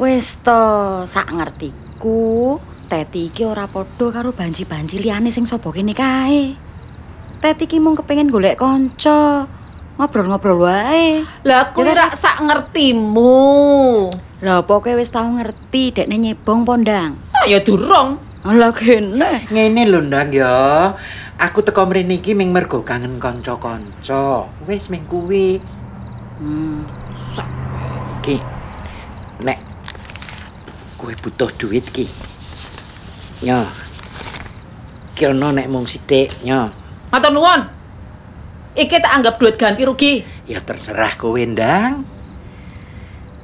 Wes 0.00 0.40
to, 0.40 1.04
sak 1.04 1.28
ngertiku, 1.34 2.56
Teti 2.90 3.30
iki 3.30 3.46
ora 3.46 3.70
padha 3.70 4.10
karo 4.10 4.34
banji-banji 4.34 4.98
liyane 4.98 5.30
sing 5.30 5.46
sapa 5.46 5.70
kene 5.70 5.94
kae. 5.94 6.58
Teti 7.38 7.70
iki 7.70 7.78
mung 7.78 7.94
kepengin 7.94 8.34
golek 8.34 8.58
kanca. 8.58 9.46
Ngobrol-ngobrol 10.00 10.64
wae. 10.64 11.20
Lah 11.44 11.76
Ya, 11.76 11.92
rak 11.92 12.16
sak 12.16 12.40
ngertimu. 12.40 14.08
Lah 14.40 14.64
apa 14.64 14.72
kowe 14.80 14.92
wis 14.96 15.12
tau 15.12 15.28
ngerti 15.28 15.92
dekne 15.92 16.16
nyebong 16.16 16.64
pondang? 16.64 17.20
Ah, 17.36 17.44
ya 17.44 17.60
durung. 17.60 18.16
Lah 18.48 18.72
kene. 18.72 19.44
Ngene 19.52 19.84
lho 19.92 20.00
Ndang 20.00 20.32
ya. 20.32 20.96
Aku 21.36 21.60
teko 21.60 21.84
mrene 21.84 22.16
iki 22.16 22.32
ming 22.32 22.48
mergo 22.48 22.80
kangen 22.80 23.20
kanca-kanca. 23.20 24.48
Wis 24.64 24.88
ming 24.88 25.04
kuwi. 25.04 25.60
Hmm. 26.40 26.88
Ki. 28.24 28.40
Nek 29.44 29.60
kowe 30.96 31.12
butuh 31.20 31.52
duit 31.60 31.84
ki. 31.92 32.08
Yo. 33.44 33.68
Ki 35.12 35.28
ono 35.28 35.52
nek 35.52 35.68
mung 35.68 35.84
sithik, 35.84 36.40
yo. 36.40 36.72
Matur 37.12 37.36
nuwun. 37.36 37.79
Iki 38.78 38.96
tak 39.02 39.12
anggap 39.18 39.34
duit 39.42 39.58
ganti 39.58 39.82
rugi. 39.82 40.22
Ya 40.46 40.62
terserah 40.62 41.14
kowe 41.18 41.38
Ndang. 41.38 42.06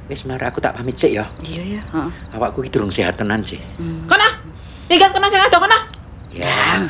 Wis 0.07 0.23
mar 0.23 0.39
aku 0.39 0.63
tak 0.63 0.79
pamit 0.79 0.95
sik 0.95 1.11
ya. 1.19 1.27
Iya 1.43 1.63
ya, 1.77 1.81
heeh. 1.83 2.11
Awakku 2.31 2.63
ki 2.63 2.71
durung 2.71 2.87
sehat 2.87 3.19
tenan 3.19 3.43
sih. 3.43 3.59
Kono. 4.07 4.27
Minggat 4.87 5.11
kono 5.11 5.27
sing 5.27 5.43
adoh 5.43 5.59
kono. 5.59 5.75
Ya. 6.31 6.87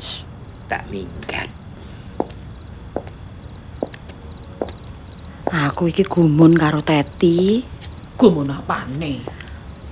Shh, 0.00 0.24
Tak 0.64 0.88
minggat. 0.88 1.52
Aku 5.48 5.92
iki 5.92 6.08
gumun 6.08 6.56
karo 6.56 6.80
Teti. 6.80 7.60
Gumun 8.16 8.48
apane? 8.48 9.20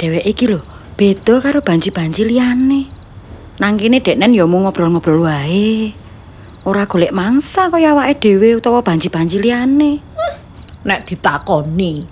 Dheweke 0.01 0.25
iki 0.25 0.45
lho, 0.49 0.61
beda 0.97 1.41
karo 1.45 1.61
banji-banji 1.61 2.25
liyane. 2.25 2.89
Nang 3.61 3.81
kene 3.81 4.01
deknen 4.01 4.37
ya 4.37 4.45
mung 4.45 4.65
ngobrol-ngobrol 4.65 5.25
wae. 5.25 5.93
Ora 6.67 6.83
golek 6.83 7.15
mangsa 7.15 7.71
kaya 7.71 7.95
awake 7.95 8.19
dhewe 8.19 8.59
utawa 8.59 8.83
banji-banji 8.83 9.39
liyane. 9.39 10.03
Nek 10.83 11.07
ditakoni, 11.07 12.03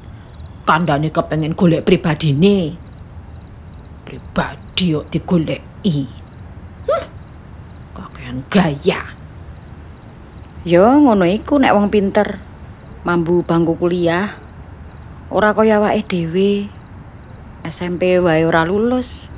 kandhane 0.63 1.11
kepengin 1.11 1.59
golek 1.59 1.83
pribadine. 1.83 2.79
Pribadi 4.07 4.95
kok 4.95 5.11
digoleki. 5.11 6.07
Kakean 7.99 8.47
gaya. 8.47 9.03
Ya 10.63 10.87
ngono 11.03 11.27
iku 11.27 11.59
nek 11.59 11.75
wong 11.75 11.91
pinter. 11.91 12.39
Mambu 13.03 13.43
bangku 13.43 13.75
kuliah. 13.75 14.39
Ora 15.35 15.51
kaya 15.51 15.83
awake 15.83 16.07
dhewe. 16.07 16.71
SMP 17.67 18.23
wae 18.23 18.47
ora 18.47 18.63
lulus. 18.63 19.35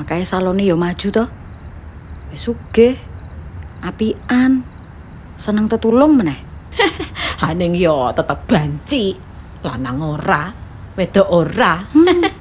Akeh 0.00 0.24
salone 0.24 0.64
ya 0.64 0.80
maju 0.80 1.08
to. 1.12 1.24
Wis 2.32 2.48
sugih. 2.48 3.11
Apian. 3.82 4.62
Seneng 5.34 5.66
tetulung 5.66 6.14
meneh. 6.14 6.38
Haning 7.42 7.74
yo 7.74 8.14
tetep 8.14 8.46
banci. 8.46 9.18
Lanang 9.66 9.98
ora, 10.02 10.54
wedok 10.94 11.28
ora. 11.28 11.82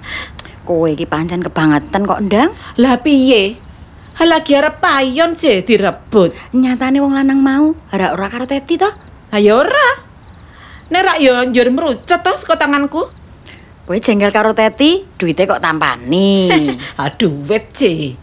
Kowe 0.68 0.86
iki 0.94 1.10
pancen 1.10 1.42
kebangetan 1.42 2.06
kok 2.06 2.22
ndang. 2.22 2.54
Lah 2.78 3.02
piye? 3.02 3.58
Lagi 4.22 4.54
arep 4.54 4.78
payon 4.78 5.34
je 5.34 5.66
direbut. 5.66 6.30
Nyatane 6.54 7.02
wong 7.02 7.18
lanang 7.18 7.42
mau 7.42 7.74
ora 7.90 8.14
ora 8.14 8.30
karo 8.30 8.46
Teti 8.46 8.78
to. 8.78 8.86
Ayo 9.34 9.66
ora. 9.66 9.90
Nek 10.94 11.02
rak 11.02 11.18
yo 11.18 11.42
njur 11.50 11.74
merucut 11.74 12.22
to 12.22 12.32
saka 12.38 12.62
tanganku. 12.62 13.10
Kowe 13.90 13.98
jengkel 13.98 14.30
karo 14.30 14.54
Teti, 14.54 15.02
duite 15.18 15.50
kok 15.50 15.58
tampani. 15.58 16.54
Aduh, 17.02 17.34
wet 17.50 17.74
je. 17.74 18.14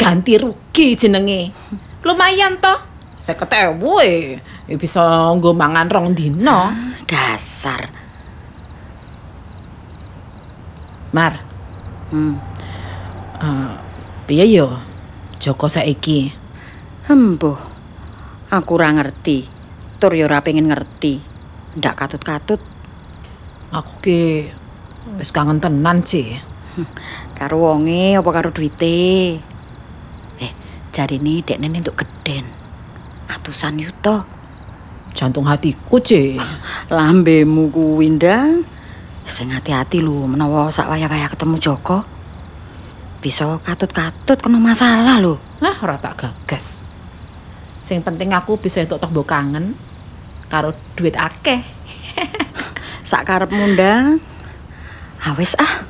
Ganti 0.00 0.40
rugi 0.40 0.96
jenenge. 0.96 1.52
Lumayan 2.06 2.58
to. 2.62 2.74
Seket 3.18 3.50
ewu 3.50 3.98
e. 3.98 4.38
Ya 4.70 4.76
bisa 4.78 5.02
nggo 5.34 5.50
mangan 5.52 5.90
rong 5.90 6.14
dino. 6.14 6.70
Dasar. 7.08 7.88
Mar, 11.08 11.40
Hmm. 12.12 12.36
eh, 13.40 13.72
piye 14.28 14.44
yo? 14.48 14.76
Joko 15.40 15.66
saiki. 15.66 16.28
Hembuh. 17.08 17.56
Aku 18.48 18.76
ora 18.76 18.92
ngerti. 18.92 19.48
Tur 19.98 20.12
ya 20.12 20.28
ora 20.28 20.44
pengen 20.44 20.68
ngerti. 20.68 21.20
Ndak 21.76 21.94
katut-katut 21.96 22.60
Aku 23.68 24.00
ki 24.00 24.48
wis 25.20 25.28
kangen 25.28 25.60
tenan 25.60 26.00
sih. 26.00 26.40
karo 27.36 27.60
wonge 27.68 28.16
apa 28.16 28.30
karo 28.32 28.48
duite. 28.48 29.36
Eh, 30.88 30.96
jarine 30.96 31.44
dekne 31.44 31.68
entuk 31.68 32.00
geden. 32.00 32.48
Atusan 33.28 33.76
yuta. 33.76 34.24
Jantung 35.12 35.44
hatiku 35.44 36.00
sih. 36.00 36.40
Lambemu 36.88 37.68
kuwi 37.68 38.16
ndang. 38.16 38.64
Sing 39.28 39.52
hati-hati 39.52 40.00
lho 40.00 40.24
menawa 40.24 40.72
sak 40.72 40.88
wayah-wayah 40.88 41.28
ketemu 41.28 41.60
Joko. 41.60 42.00
Bisa 43.20 43.60
katut-katut 43.60 44.40
kena 44.40 44.56
masalah 44.56 45.20
lho. 45.20 45.36
Hah, 45.60 45.76
ora 45.84 46.00
tak 46.00 46.24
gagas. 46.24 46.88
Sing 47.84 48.00
penting 48.00 48.32
aku 48.32 48.56
bisa 48.56 48.80
entuk 48.80 48.96
toh 48.96 49.12
mbok 49.12 49.28
kangen 49.28 49.76
karo 50.48 50.72
duit 50.96 51.20
akeh. 51.20 51.60
Sak 53.08 53.28
karepmu 53.28 53.76
ndang. 53.76 54.24
Awis 55.20 55.52
ah. 55.60 55.84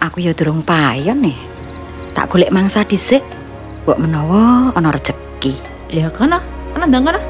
Aku 0.00 0.24
ya 0.24 0.32
durung 0.32 0.64
payon 0.64 1.20
nih. 1.20 1.36
Tak 2.16 2.32
golek 2.32 2.48
mangsa 2.48 2.88
dhisik. 2.88 3.41
Mbok 3.82 3.98
menawa 3.98 4.70
ana 4.78 4.90
rezeki. 4.94 5.52
Ya 5.90 6.08
kana, 6.10 6.38
ana 6.74 6.86
ndang 6.86 7.04
kana. 7.06 7.20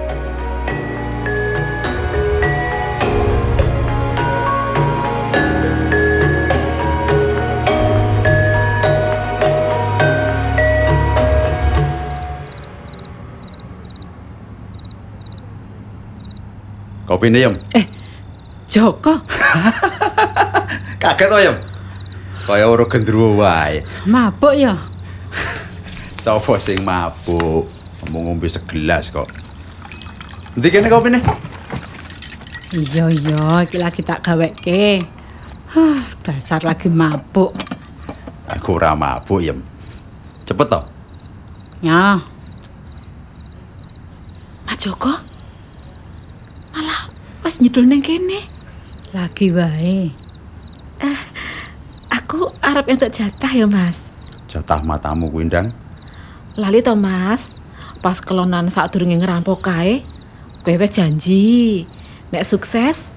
Kopi 17.06 17.28
nih, 17.28 17.44
Yem. 17.50 17.54
Joko, 18.72 19.20
Kaget 21.02 21.28
to, 21.28 21.38
Yem. 21.44 21.56
Kaya 22.48 22.66
ora 22.66 22.84
gendruwo 22.88 23.36
wae. 23.44 23.84
mabuk 24.08 24.54
ya? 24.56 24.74
Coba 26.22 26.54
sing 26.62 26.78
mabuk. 26.86 27.66
Mau 28.10 28.22
ngombe 28.22 28.46
segelas 28.46 29.10
kok. 29.10 29.26
Nanti 30.54 30.68
kene 30.70 30.86
kopi 30.86 31.10
nih. 31.10 31.22
Iya 32.72 33.04
iya, 33.10 33.66
iki 33.66 33.76
lagi 33.76 34.00
tak 34.06 34.22
gaweke. 34.22 35.02
Hah, 35.74 35.98
dasar 36.22 36.62
lagi 36.62 36.86
mabuk. 36.86 37.50
Aku 38.46 38.78
ora 38.78 38.94
mabuk, 38.94 39.42
Yem. 39.42 39.58
Cepet 40.46 40.66
to. 40.70 40.80
Ya, 41.82 42.22
Mas 44.62 44.78
Joko. 44.78 45.10
Malah 46.70 47.10
Mas 47.42 47.58
nyedul 47.58 47.90
neng 47.90 47.98
kene. 47.98 48.46
lagi 49.12 49.52
wae. 49.52 50.08
Aku 52.08 52.48
arep 52.64 52.88
entuk 52.88 53.12
jatah 53.12 53.52
ya, 53.52 53.66
Mas. 53.68 54.08
Jatah 54.48 54.80
matamu 54.80 55.28
kuwi 55.28 55.50
ndang. 55.50 55.68
Lali 56.58 56.84
to, 56.84 56.92
Mas. 56.94 57.56
Pas 58.02 58.18
kelonan 58.18 58.66
saat 58.66 58.90
durunge 58.90 59.14
ngerampok 59.14 59.62
kae, 59.62 60.02
kowe 60.66 60.74
wis 60.74 60.90
janji 60.90 61.86
nek 62.34 62.42
sukses 62.42 63.14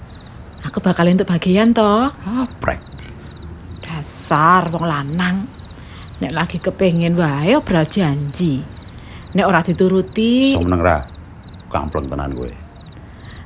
aku 0.62 0.78
bakal 0.78 1.10
entuk 1.10 1.26
bagian 1.26 1.74
to. 1.74 2.14
Aprek. 2.22 2.78
Dasar 3.82 4.70
wong 4.70 4.86
lanang. 4.86 5.50
Nek 6.22 6.32
lagi 6.38 6.62
kepengin 6.62 7.18
wae 7.18 7.58
obral 7.58 7.90
janji. 7.90 8.62
Nek 9.34 9.46
ora 9.50 9.66
dituruti, 9.66 10.54
Iso 10.54 10.62
meneng 10.62 10.80
ra? 10.86 10.98
Kampleng 11.68 12.08
tenan 12.08 12.32
kowe. 12.32 12.52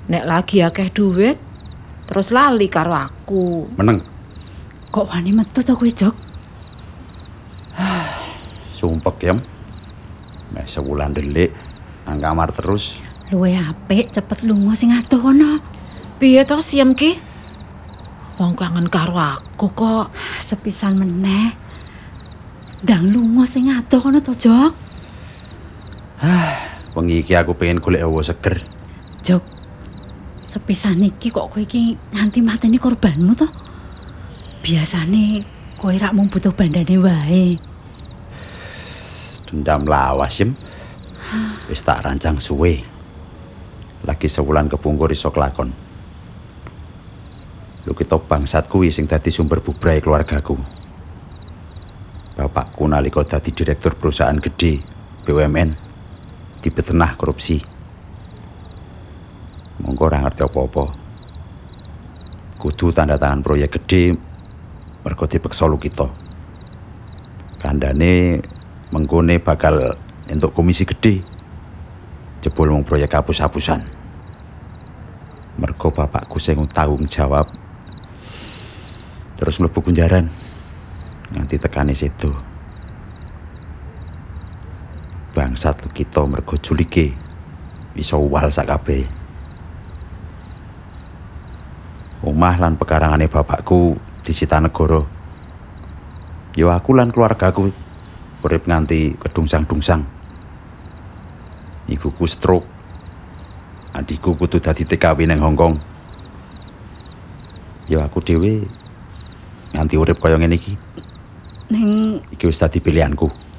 nek 0.10 0.26
lagi 0.26 0.60
akeh 0.60 0.90
duit, 0.92 1.38
terus 2.06 2.36
lali 2.36 2.68
karo 2.68 2.94
aku. 2.94 3.74
Meneng. 3.80 4.04
Kok 4.92 5.08
wani 5.08 5.32
metu 5.32 5.64
to 5.64 5.72
kowe, 5.74 5.88
Jok? 5.88 6.16
Sumpek, 8.70 9.18
Yem. 9.24 9.40
Mek 10.50 10.66
sewulan 10.66 11.14
delik 11.14 11.54
nang 12.10 12.18
kamar 12.18 12.50
terus. 12.50 12.98
Luwe 13.30 13.54
apik 13.54 14.10
cepet 14.10 14.50
lunga 14.50 14.74
sing 14.74 14.90
adoh 14.90 15.22
kono. 15.22 15.62
Piye 16.18 16.42
to 16.44 16.58
siam 16.66 16.98
ki? 16.98 17.16
Wong 18.42 18.58
kangen 18.58 18.90
karo 18.90 19.14
aku 19.20 19.70
kok. 19.70 20.10
Sepisan 20.42 20.98
meneh. 20.98 21.54
Ndang 22.82 23.14
lunga 23.14 23.46
sing 23.46 23.70
adoh 23.70 24.02
kono 24.02 24.18
to, 24.18 24.34
Jok. 24.34 24.74
Wengi 26.98 27.22
iki 27.22 27.38
aku 27.38 27.54
pengen 27.54 27.78
golek 27.78 28.02
hawa 28.02 28.26
seger. 28.26 28.66
Jok. 29.22 29.46
Sepisan 30.42 31.06
iki 31.06 31.30
kok 31.30 31.54
kowe 31.54 31.62
iki 31.62 31.94
nganti 32.10 32.42
mateni 32.42 32.82
korbanmu 32.82 33.38
to? 33.38 33.46
Biasane 34.66 35.46
kowe 35.78 35.94
rak 35.94 36.18
mung 36.18 36.26
butuh 36.34 36.50
bandane 36.58 36.98
wae. 36.98 37.69
Dendam 39.50 39.90
lawas, 39.90 40.38
Yem. 40.38 40.54
Wis 41.66 41.82
tak 41.82 42.06
rancang 42.06 42.38
suwe. 42.38 42.78
Lagi 44.06 44.30
sewulan 44.30 44.70
kepungkur 44.70 45.10
iso 45.10 45.34
kelakon. 45.34 45.74
Lu 47.90 47.98
kita 47.98 48.22
bangsat 48.22 48.70
kuwi 48.70 48.94
sing 48.94 49.10
dadi 49.10 49.34
sumber 49.34 49.66
bubrahe 49.66 49.98
keluargaku. 49.98 50.54
Bapakku 52.38 52.86
nalika 52.86 53.26
dadi 53.26 53.50
direktur 53.52 53.98
perusahaan 53.98 54.38
gede 54.38 54.80
BUMN 55.26 55.70
dibetenah 56.62 57.18
korupsi. 57.18 57.58
Monggo 59.84 60.06
ora 60.06 60.24
ngerti 60.24 60.42
apa-apa. 60.46 60.86
Kudu 62.60 62.92
tanda 62.92 63.16
tangan 63.16 63.42
proyek 63.44 63.82
gede 63.82 64.16
mergo 65.04 65.26
dipeksa 65.26 65.66
lu 65.66 65.80
kita. 65.80 66.08
Kandane 67.60 68.40
menggone 68.90 69.38
bakal 69.38 69.94
untuk 70.30 70.54
komisi 70.54 70.86
gede. 70.86 71.22
Jebul 72.40 72.72
mung 72.72 72.88
proyek 72.88 73.20
hapus-hapusan. 73.20 73.84
Mergo 75.60 75.92
bapakku 75.92 76.40
sing 76.40 76.56
tanggung 76.72 77.04
jawab. 77.04 77.46
Terus 79.36 79.60
mlebu 79.60 79.80
kunjaran. 79.84 80.26
Nganti 81.36 81.56
tekane 81.60 81.94
situ. 81.94 82.32
Bangsat 85.36 85.84
lu 85.84 85.90
kita 85.92 86.24
mergo 86.26 86.56
julike. 86.58 87.12
Iso 88.00 88.18
wal 88.24 88.48
sakabehe. 88.48 89.06
Omah 92.24 92.56
lan 92.60 92.76
pekarangane 92.76 93.28
bapakku 93.28 94.00
disita 94.24 94.60
negara. 94.64 95.04
Yo 96.56 96.72
aku 96.72 96.96
lan 96.96 97.12
keluargaku 97.12 97.72
urip 98.44 98.64
nganti 98.66 99.16
kedungsang-dungsang. 99.20 100.04
Ibuku 101.90 102.26
stroke. 102.30 102.68
Adikku 103.96 104.38
kudu 104.38 104.62
dadi 104.62 104.86
TKW 104.86 105.26
nang 105.26 105.42
Hongkong. 105.42 105.76
Ya 107.90 108.06
aku 108.06 108.22
dhewe 108.22 108.64
nganti 109.74 109.98
urip 109.98 110.22
kaya 110.22 110.38
ngene 110.38 110.56
iki. 110.56 110.78
Ning 111.74 112.22
Iki 112.34 112.46
wis 112.50 112.62
dadi 112.62 112.78
pilihanku. 112.78 113.50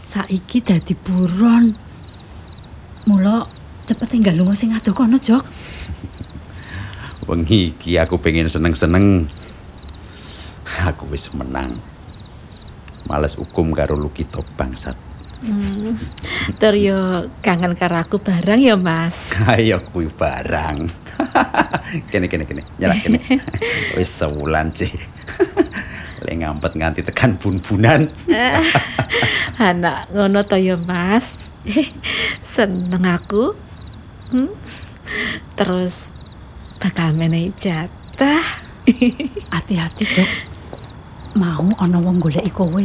saiki 0.00 0.64
dadi 0.64 0.96
buron. 0.96 1.76
Mula 3.04 3.44
cepet 3.84 4.08
tinggal 4.08 4.34
lunga 4.40 4.56
sing 4.56 4.72
adoh 4.72 4.96
kono, 4.96 5.20
Jok. 5.20 5.44
Wengi 7.28 7.76
iki 7.76 8.00
aku 8.00 8.16
pengen 8.16 8.48
seneng-seneng. 8.48 9.28
Aku 10.80 11.04
wis 11.12 11.28
menang. 11.36 11.76
Males 13.08 13.36
hukum 13.38 13.72
karo 13.72 13.96
Lukito 13.96 14.44
bangsat. 14.56 15.10
Tur 16.60 16.74
yo 16.76 17.32
kangen 17.40 17.72
karo 17.72 17.96
aku 17.96 18.20
bareng 18.20 18.60
ya, 18.60 18.76
Mas. 18.76 19.32
Ayo 19.48 19.80
kuwi 19.88 20.12
barang. 20.12 20.84
kene 22.12 22.28
kene 22.28 22.44
kene. 22.44 22.62
Nyala 22.76 22.92
kene. 23.00 23.18
Wis 23.96 24.12
sewulan 24.12 24.68
sih. 24.76 24.92
Le 26.20 26.32
ngampet 26.36 26.76
nganti 26.76 27.00
tekan 27.00 27.40
bun-bunan. 27.40 28.12
Anak 29.56 30.12
ngono 30.12 30.44
to 30.44 30.60
ya, 30.60 30.76
Mas. 30.76 31.40
Seneng 32.44 33.08
aku. 33.08 33.56
Hmm? 34.28 34.52
Terus 35.56 36.12
bakal 36.76 37.16
menehi 37.16 37.48
jatah. 37.56 38.44
Hati-hati, 39.48 40.04
Jok. 40.04 40.49
Mau 41.38 41.70
ana 41.78 42.02
wong 42.02 42.18
goleki 42.18 42.50
kowe. 42.50 42.82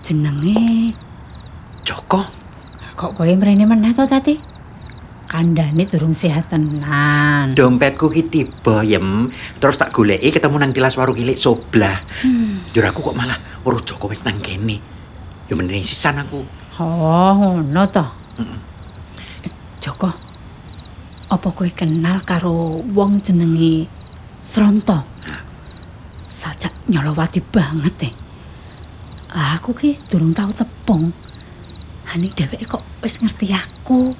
Jenenge 0.00 0.96
Joko, 1.84 2.24
kok 2.96 3.12
kowe 3.12 3.28
mrene 3.28 3.68
meneh 3.68 3.92
to 3.92 4.08
tadi? 4.08 4.40
Kandhane 5.28 5.84
durung 5.84 6.16
sehat 6.16 6.48
tenan. 6.48 7.52
dompetku 7.52 8.08
ki 8.08 8.32
tiba 8.32 8.80
yem. 8.80 9.28
Terus 9.60 9.76
tak 9.76 9.92
goleki 9.92 10.32
ketemu 10.32 10.56
nang 10.56 10.72
tilas 10.72 10.96
warung 10.96 11.12
kilik 11.12 11.36
sebelah. 11.36 12.00
Jur 12.72 12.88
aku 12.88 13.12
kok 13.12 13.16
malah 13.16 13.36
weruh 13.60 13.84
Joko 13.84 14.08
wis 14.08 14.24
nang 14.24 14.40
kene. 14.40 14.80
Ya 15.48 15.52
menene 15.52 15.84
sisan 15.84 16.16
aku. 16.16 16.40
Oh, 16.80 17.36
ngono 17.36 17.84
to. 17.92 18.04
Eh, 19.44 19.52
Joko. 19.84 20.08
Apa 21.28 21.48
kowe 21.52 21.68
kenal 21.68 22.24
karo 22.24 22.80
wong 22.80 23.20
jenenge 23.20 23.84
Sronto? 24.40 25.17
Sajak 26.28 26.92
nyolowati 26.92 27.40
banget 27.40 28.04
e. 28.04 28.10
Aku 29.32 29.72
ki 29.72 29.96
durung 30.12 30.36
tau 30.36 30.52
tepung. 30.52 31.08
Hani 32.04 32.28
dheweke 32.36 32.68
kok 32.68 32.84
wis 33.00 33.24
ngerti 33.24 33.56
aku, 33.56 34.12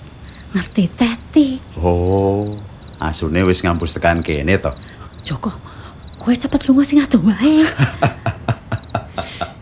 ngerti 0.56 0.88
Teti. 0.96 1.60
Oh, 1.76 2.56
asune 2.96 3.44
wis 3.44 3.60
ngampus 3.60 3.96
tekan 3.96 4.24
kene 4.24 4.56
to. 4.56 4.72
Joko, 5.20 5.52
kowe 6.16 6.32
cepet 6.32 6.64
lunga 6.68 6.84
sing 6.84 7.04
adoh 7.04 7.20
wae. 7.20 7.64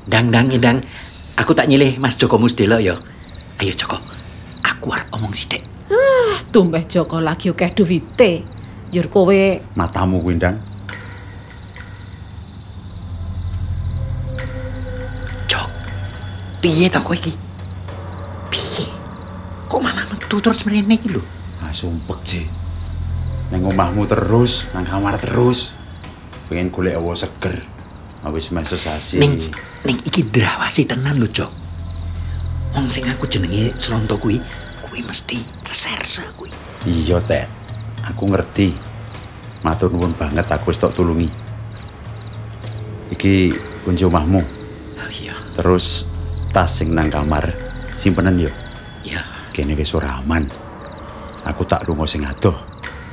Dang 0.06 0.30
dang 0.30 0.46
indang. 0.46 0.78
Aku 1.34 1.50
tak 1.50 1.66
nyilih 1.66 1.98
Mas 1.98 2.14
Joko 2.14 2.38
Musdelo 2.38 2.78
ya. 2.78 2.94
Ayo 3.58 3.74
Joko. 3.74 3.98
Aku 4.62 4.94
arep 4.94 5.10
omong 5.10 5.34
sithik. 5.34 5.66
Tumbeh 6.54 6.86
Joko 6.86 7.18
lagi 7.18 7.50
akeh 7.50 7.74
duwite. 7.74 8.46
Jur 8.94 9.10
kowe 9.10 9.34
Matamu 9.74 10.22
kuwi 10.22 10.38
ndang. 10.38 10.75
Piye 16.66 16.90
to 16.90 16.98
kowe 16.98 17.14
iki? 17.14 17.46
metu 20.26 20.42
terus 20.42 20.66
mrene 20.66 20.98
iki 20.98 21.08
lho. 21.14 21.22
Ah 21.62 21.70
sumpek, 21.70 22.18
Ci. 22.26 22.42
Neng 23.54 23.62
omahmu 23.62 24.10
terus, 24.10 24.74
nang 24.74 24.82
kamar 24.82 25.22
terus. 25.22 25.70
Pengen 26.50 26.74
golek 26.74 26.98
awa 26.98 27.14
seger. 27.14 27.62
Ah, 28.26 28.34
Wis 28.34 28.50
meh 28.50 28.66
sesasi. 28.66 29.22
Ning 29.22 29.38
ning 29.86 29.98
iki 30.02 30.26
drawasi 30.26 30.82
tenan 30.90 31.22
lho, 31.22 31.30
Jok. 31.30 31.52
Wong 32.74 32.90
sing 32.90 33.06
aku 33.06 33.30
jenenge 33.30 33.72
Slonto 33.78 34.18
kuwi, 34.18 34.42
kuwi 34.82 35.00
mesti 35.06 35.38
reserse 35.62 36.26
kuwi. 36.34 36.50
Iya, 36.82 37.22
Tet. 37.22 37.46
Aku 38.02 38.26
ngerti. 38.26 38.74
Matur 39.62 39.94
nuwun 39.94 40.12
banget 40.18 40.50
aku 40.50 40.74
wis 40.74 40.82
tok 40.82 40.90
tulungi. 40.90 41.30
Iki 43.14 43.54
kunci 43.86 44.02
omahmu. 44.02 44.42
Oh 44.98 45.10
iya. 45.22 45.38
Terus 45.54 46.10
tas 46.56 46.72
sing 46.72 46.96
nang 46.96 47.12
kamar 47.12 47.52
simpenan 48.00 48.40
yo. 48.40 48.48
Ya, 49.04 49.20
Kene 49.52 49.76
wis 49.76 49.92
ora 49.92 50.24
aman. 50.24 50.48
Aku 51.44 51.68
tak 51.68 51.84
lunga 51.84 52.08
sing 52.08 52.24
adoh. 52.24 52.56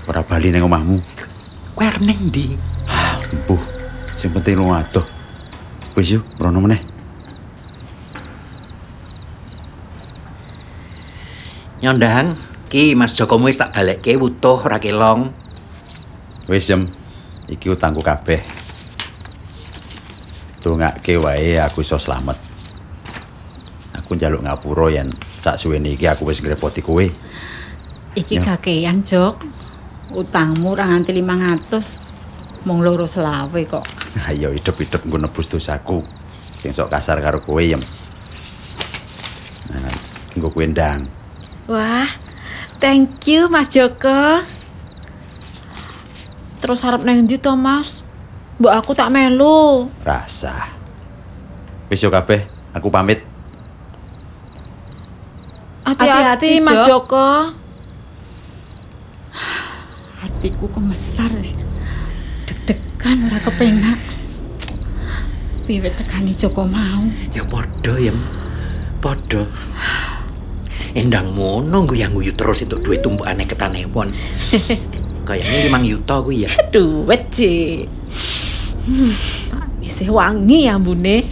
Ora 0.08 0.24
bali 0.24 0.48
nang 0.48 0.64
omahmu. 0.64 1.04
kowe 1.76 1.84
arep 1.84 2.00
nang 2.08 2.16
ndi? 2.32 2.56
Ah, 2.88 3.20
empuh. 3.36 3.60
Sing 4.16 4.32
penting 4.32 4.56
lunga 4.56 4.80
adoh. 4.80 5.04
Wis 5.92 6.16
yo, 6.16 6.24
mrono 6.40 6.64
meneh. 6.64 6.80
Nyondang, 11.84 12.40
ki 12.72 12.96
Mas 12.96 13.12
Jokomu 13.12 13.52
wis 13.52 13.60
tak 13.60 13.76
balekke 13.76 14.16
wutuh 14.16 14.64
ora 14.64 14.80
kelong. 14.80 15.36
Wis 16.48 16.64
jam. 16.64 16.88
Iki 17.52 17.76
utangku 17.76 18.00
kabeh. 18.00 18.40
Tungake 20.64 21.20
wae 21.20 21.60
aku 21.60 21.84
iso 21.84 22.00
slamet. 22.00 22.53
Aku 24.04 24.20
njaluk 24.20 24.44
ngapura 24.44 24.92
yen 24.92 25.10
sak 25.40 25.56
suwene 25.56 25.96
iki 25.96 26.06
aku 26.08 26.28
wis 26.28 26.44
ngrepoti 26.44 26.84
kowe. 26.84 27.06
Iki 28.14 28.36
Ya. 28.38 28.44
kakean, 28.54 29.02
Jok. 29.02 29.42
Utangmu 30.14 30.76
ora 30.78 30.86
nganti 30.86 31.10
500. 31.16 31.98
Mung 32.68 32.80
loro 32.86 33.04
selawe 33.10 33.62
kok. 33.66 33.84
Ayo 34.30 34.54
hidup-hidup 34.54 35.04
nggo 35.04 35.18
nebus 35.18 35.50
dosaku. 35.50 36.04
Sing 36.62 36.72
sok 36.72 36.92
kasar 36.94 37.20
karo 37.20 37.42
kowe 37.44 37.60
yem. 37.60 37.82
Nah, 39.74 39.96
nggo 40.38 40.48
kowe 40.54 40.64
ndang. 40.68 41.08
Wah, 41.68 42.08
thank 42.80 43.24
you 43.28 43.48
Mas 43.50 43.68
Joko. 43.68 44.44
Terus 46.60 46.80
harap 46.84 47.04
neng 47.04 47.28
ndi 47.28 47.36
to, 47.36 47.52
Mas? 47.60 48.00
Mbok 48.60 48.72
aku 48.72 48.92
tak 48.96 49.12
melu. 49.12 49.92
Rasa. 50.06 50.72
Wis 51.92 52.00
yo 52.00 52.08
kabeh, 52.08 52.48
aku 52.72 52.88
pamit. 52.88 53.20
Hati-hati 56.14 56.62
Mas 56.62 56.86
Jok. 56.86 57.10
Joko. 57.10 57.30
Hatiku 60.22 60.66
kemesar. 60.70 61.34
Deg-degan 62.46 63.18
ora 63.26 63.40
kepenak. 63.42 64.00
Wiwit 65.66 65.98
tekani 65.98 66.38
Joko 66.38 66.70
mau. 66.70 67.10
Ya 67.34 67.42
padha 67.42 67.98
ya. 67.98 68.14
Padha. 69.02 69.50
Endang 70.94 71.34
mono 71.34 71.90
guyang-guyu 71.90 72.38
terus 72.38 72.62
itu 72.62 72.78
duit 72.78 73.02
tumpukane 73.02 73.50
ketanewon. 73.50 74.14
Kayaknya 75.28 75.58
limang 75.66 75.82
yuta 75.82 76.22
kuwi 76.22 76.46
ya. 76.46 76.52
Duit, 76.70 77.34
Ci. 77.34 77.82
Hmm, 78.86 79.14
isih 79.82 80.14
wangi 80.14 80.70
ambune. 80.70 81.26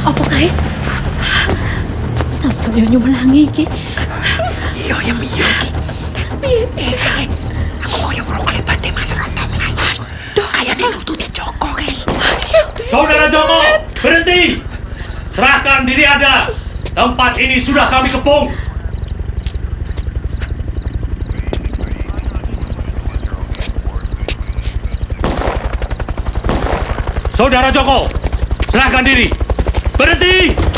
Apa 0.00 0.22
kae? 0.32 0.48
Tak 2.40 2.54
saya 2.56 2.84
nyumelangi 2.88 3.44
iki. 3.44 3.64
Iya 4.72 4.96
ya 5.04 5.14
iya. 5.14 5.50
Piye? 6.40 6.64
Eh, 6.80 7.28
aku 7.84 8.08
koyo 8.08 8.22
ora 8.24 8.40
kelebate 8.48 8.88
Mas 8.96 9.12
Ronto 9.12 9.44
mlayu. 9.52 10.04
Kayane 10.32 10.84
nututi 10.88 11.28
Joko 11.36 11.68
kae. 11.76 11.92
Saudara 12.88 13.28
Joko, 13.28 13.60
berhenti! 14.00 14.64
Serahkan 15.36 15.84
diri 15.84 16.04
Anda. 16.08 16.48
Tempat 16.96 17.32
ini 17.38 17.60
sudah 17.60 17.86
kami 17.92 18.08
kepung. 18.08 18.50
Saudara 27.36 27.68
Joko, 27.72 28.04
serahkan 28.68 29.04
diri. 29.04 29.49
प्रति 30.00 30.69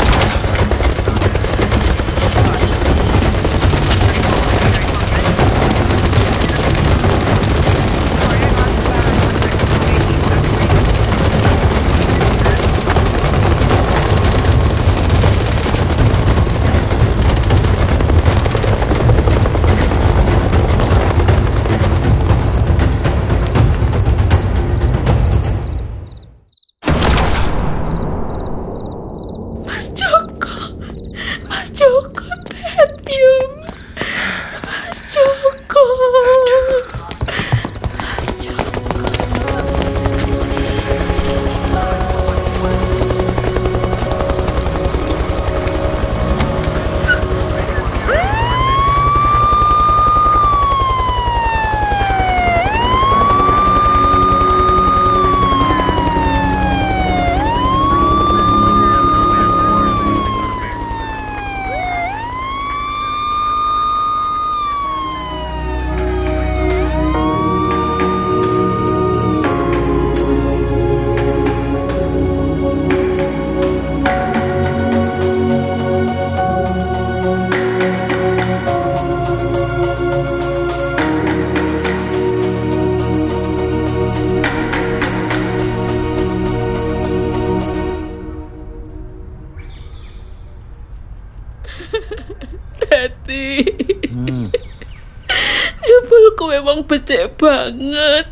becek 96.85 97.35
banget. 97.39 98.27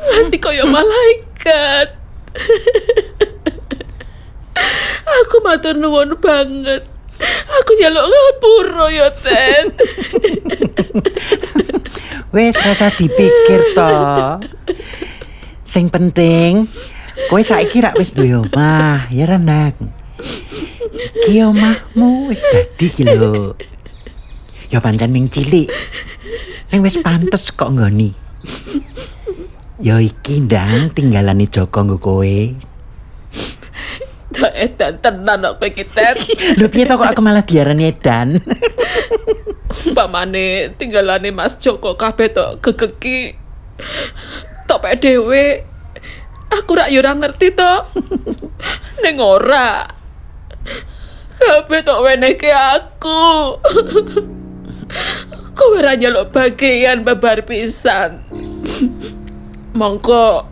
Nganti 0.00 0.38
kaya 0.40 0.64
malaikat. 0.64 1.96
Aku 5.00 5.36
matur 5.42 5.76
nuwun 5.76 6.16
banget. 6.20 6.86
Aku 7.50 7.70
nyeluk 7.76 8.06
ngapura 8.08 8.86
ya, 8.88 9.08
Ten. 9.12 9.76
Wes 12.30 12.56
rasa 12.62 12.94
dipikir 12.94 13.60
to. 13.74 13.92
Sing 15.66 15.90
penting 15.90 16.70
kowe 17.28 17.42
saiki 17.42 17.82
rak 17.84 17.98
wis 18.00 18.16
duwe 18.16 18.38
omah, 18.38 19.10
ya 19.12 19.28
Renang. 19.28 19.76
Iki 21.26 21.42
omahmu 21.44 22.32
wis 22.32 22.40
dadi 22.48 22.86
ki 22.88 23.04
lho. 23.04 23.58
Ya 24.70 24.78
pancen 24.78 25.10
ming 25.10 25.26
cilik. 25.28 25.68
Ning 26.70 26.86
wis 26.86 27.02
pantes 27.02 27.50
kok 27.50 27.74
nggoni. 27.74 28.10
Ya 29.80 29.96
iki 29.96 30.44
ndang 30.44 30.92
tinggalane 30.92 31.48
Joko 31.48 31.88
nggo 31.88 31.96
kowe. 31.96 32.36
Tak 34.28 34.52
edan 34.52 35.00
tenan 35.00 35.40
kok 35.40 35.64
iki, 35.72 35.88
Tet. 35.88 36.20
Lho 36.60 36.68
piye 36.68 36.84
to 36.84 37.00
kok 37.00 37.16
aku 37.16 37.24
malah 37.24 37.40
diarani 37.40 37.88
edan? 37.88 38.44
Pamane 39.96 40.76
tinggalane 40.76 41.32
Mas 41.32 41.56
Joko 41.56 41.96
kabeh 41.96 42.28
tok 42.28 42.60
gegeki. 42.60 43.40
Tok 44.68 44.84
pek 44.84 45.00
dhewe. 45.00 45.64
Aku 46.52 46.76
rak 46.76 46.92
yo 46.92 47.00
ora 47.00 47.16
ngerti 47.16 47.56
to. 47.56 47.74
Ning 49.00 49.16
ora. 49.16 49.88
Kabeh 51.40 51.80
tok 51.80 52.04
wenehke 52.04 52.52
aku. 52.52 53.56
Kowe 55.54 55.76
ora 55.78 55.92
nyeluk 55.96 56.32
bagian 56.32 57.04
babar 57.04 57.44
pisan. 57.44 58.24
Mongko 59.76 60.46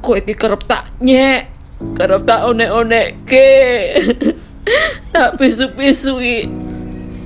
kowe 0.00 0.16
iki 0.18 0.34
kerep 0.34 0.62
tak 0.64 0.88
nyek, 1.04 1.50
kerep 1.98 2.22
tak 2.24 2.48
onek-onekke. 2.48 3.50
tak 5.12 5.40
pisu-pisui 5.40 6.48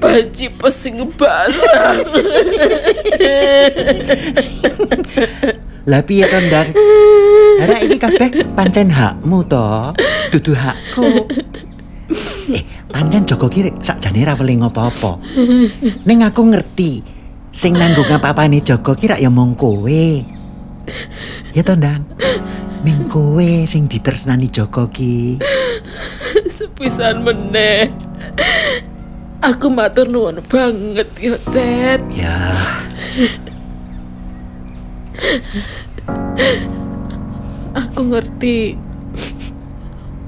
banci 0.02 0.50
pesing 0.50 1.06
barang. 1.14 1.98
Lah 5.82 6.02
piye 6.06 6.26
to 6.26 6.38
ndang? 6.46 6.68
Ora 7.62 7.76
iki 7.82 7.98
kabeh 7.98 8.30
pancen 8.54 8.90
hakmu 8.90 9.46
to, 9.46 9.94
dudu 10.34 10.54
hakku. 10.58 11.26
Eh, 12.50 12.62
pancen 12.90 13.22
Joko 13.26 13.46
ki 13.46 13.70
sakjane 14.12 14.28
ra 14.28 14.36
weling 14.36 14.60
apa-apa. 14.60 15.16
Ning 16.04 16.20
aku 16.20 16.52
ngerti, 16.52 17.00
sing 17.48 17.72
nanggung 17.72 18.12
apa-apane 18.12 18.60
Joko 18.60 18.92
ki 18.92 19.08
rak 19.08 19.20
ya 19.24 19.32
mung 19.32 19.56
kowe. 19.56 20.04
Ya 21.56 21.62
to 21.64 21.72
ndang? 21.72 22.04
Ning 22.84 23.08
kowe 23.08 23.64
sing 23.64 23.88
ditresnani 23.88 24.52
Joko 24.52 24.84
ki. 24.92 25.40
Sepisan 26.44 27.24
meneh. 27.24 27.88
Aku 29.42 29.72
matur 29.72 30.06
nuwun 30.06 30.38
banget 30.46 31.08
yo, 31.18 31.34
Tet. 31.50 31.98
Ya, 32.14 32.54
Aku 37.74 38.06
ngerti. 38.06 38.76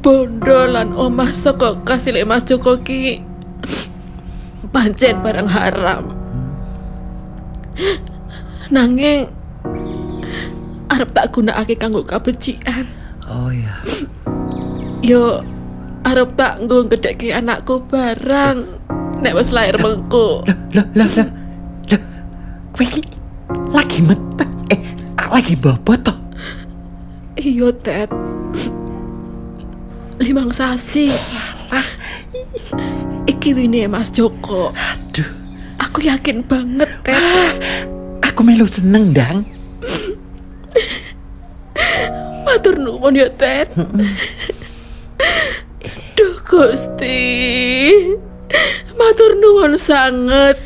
Bondo 0.04 0.68
lan 0.68 0.92
omah 0.92 1.32
saka 1.32 1.80
kasile 1.80 2.28
Mas 2.28 2.44
Joko 2.44 2.76
ki 2.76 3.33
pancen 4.74 5.22
barang 5.22 5.46
haram. 5.46 6.04
Nanging 8.74 9.30
arep 10.90 11.14
tak 11.14 11.30
gunakake 11.30 11.78
kanggo 11.78 12.02
kabecikan. 12.02 12.82
oh 13.30 13.54
ya. 13.54 13.78
Yo 15.06 15.46
arep 16.02 16.34
tak 16.34 16.66
nggo 16.66 16.90
gedhekke 16.90 17.30
anakku 17.30 17.86
barang 17.86 18.66
nek 19.22 19.34
wis 19.38 19.54
lahir 19.54 19.78
mengko. 19.78 20.42
Lah 20.74 20.86
lah 20.98 21.06
lah. 21.06 21.28
Lah 21.94 22.02
kowe 22.74 22.86
lagi 23.70 23.98
meteng. 24.02 24.52
Eh, 24.74 24.80
lagi 25.30 25.54
bobo 25.54 25.94
to. 25.94 26.14
Iya, 27.38 27.70
Ted. 27.82 28.10
Limang 30.22 30.54
sasi. 30.54 31.10
Wine 33.52 33.90
Mas 33.90 34.08
Joko. 34.08 34.72
Aduh, 34.72 35.28
Aku 35.94 36.06
yakin 36.06 36.46
banget, 36.46 36.90
Ted. 37.02 37.18
aku 38.26 38.40
melu 38.46 38.66
seneng 38.66 39.10
ndang. 39.10 39.42
Matur 42.46 42.78
nuwun 42.78 43.18
ya, 43.18 43.26
Ted. 43.30 43.70
Duh, 46.16 46.34
Gusti. 46.46 47.22
Matur 48.94 49.34
nuwun 49.38 49.74
sanget. 49.74 50.58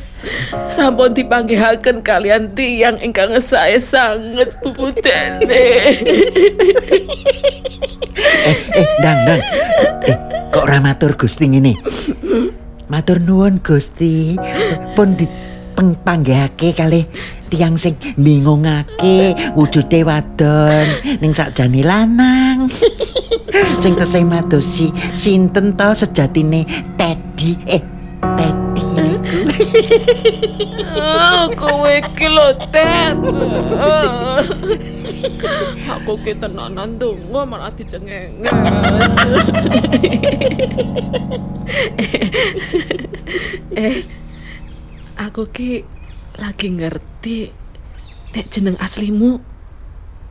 Sampun 0.68 1.14
dipanggihaken 1.14 2.04
kalian 2.04 2.52
tiang 2.52 3.00
ingkang 3.00 3.32
saya 3.40 3.80
sanget 3.80 4.52
bubudene. 4.60 5.68
Eh, 8.48 8.86
ndang 8.98 9.18
ndang. 9.24 9.40
Eh, 10.10 10.16
kok 10.50 10.66
ora 10.66 10.82
matur 10.82 11.14
Gusti 11.14 11.46
ngene? 11.46 11.78
Matur 12.88 13.20
nuwun 13.20 13.60
Gusti. 13.60 14.36
Pun 14.96 15.14
dipanggihake 15.14 16.74
kalih 16.74 17.04
tiang 17.48 17.76
sing 17.80 17.96
bingungake 18.16 19.32
wujude 19.56 20.04
wadon 20.04 20.86
ning 21.20 21.32
sakjane 21.32 21.84
lanang. 21.84 22.68
sing 23.82 23.94
tesih 23.94 24.26
madosi 24.26 24.90
sinten 25.14 25.78
to 25.78 25.88
sejatine 25.94 26.66
Teddy 26.98 27.54
eh 27.66 27.82
Teddy 28.34 28.67
niku. 29.28 29.52
Ah, 30.98 31.46
kowe 31.52 31.92
iki 31.92 32.26
lho, 32.28 32.52
Ted. 32.72 33.18
Ah. 33.76 34.42
Aku 35.98 36.16
ki 36.20 36.34
tenanan 36.36 36.98
donga 37.00 37.44
malah 37.44 37.70
dicengenges. 37.72 38.48
eh, 43.78 44.02
aku 45.16 45.46
ki 45.52 45.84
lagi 46.38 46.70
ngerti 46.72 47.50
nek 48.36 48.46
jeneng 48.52 48.76
aslimu 48.80 49.40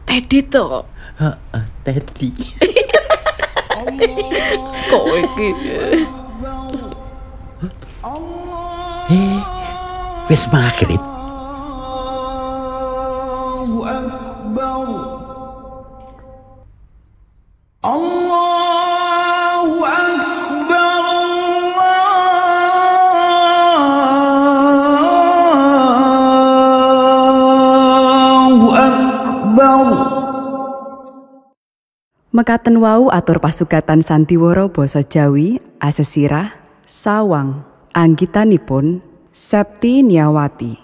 Teddy 0.08 0.42
to. 0.48 0.86
Heeh, 1.20 1.64
Teddy. 1.84 2.32
Kowe 4.88 5.20
iki 5.20 5.52
Eh, 9.08 9.40
wis 10.28 10.44
maghrib. 10.52 11.00
Mekaten 32.36 32.84
wau 32.84 33.08
atur 33.08 33.40
pasugatan 33.40 34.04
Santiworo 34.04 34.68
basa 34.68 35.00
Jawi 35.00 35.64
asesirah 35.80 36.52
sawang 36.84 37.67
anggitanipun 37.98 39.02
Septi 39.34 40.06
Niawati 40.06 40.78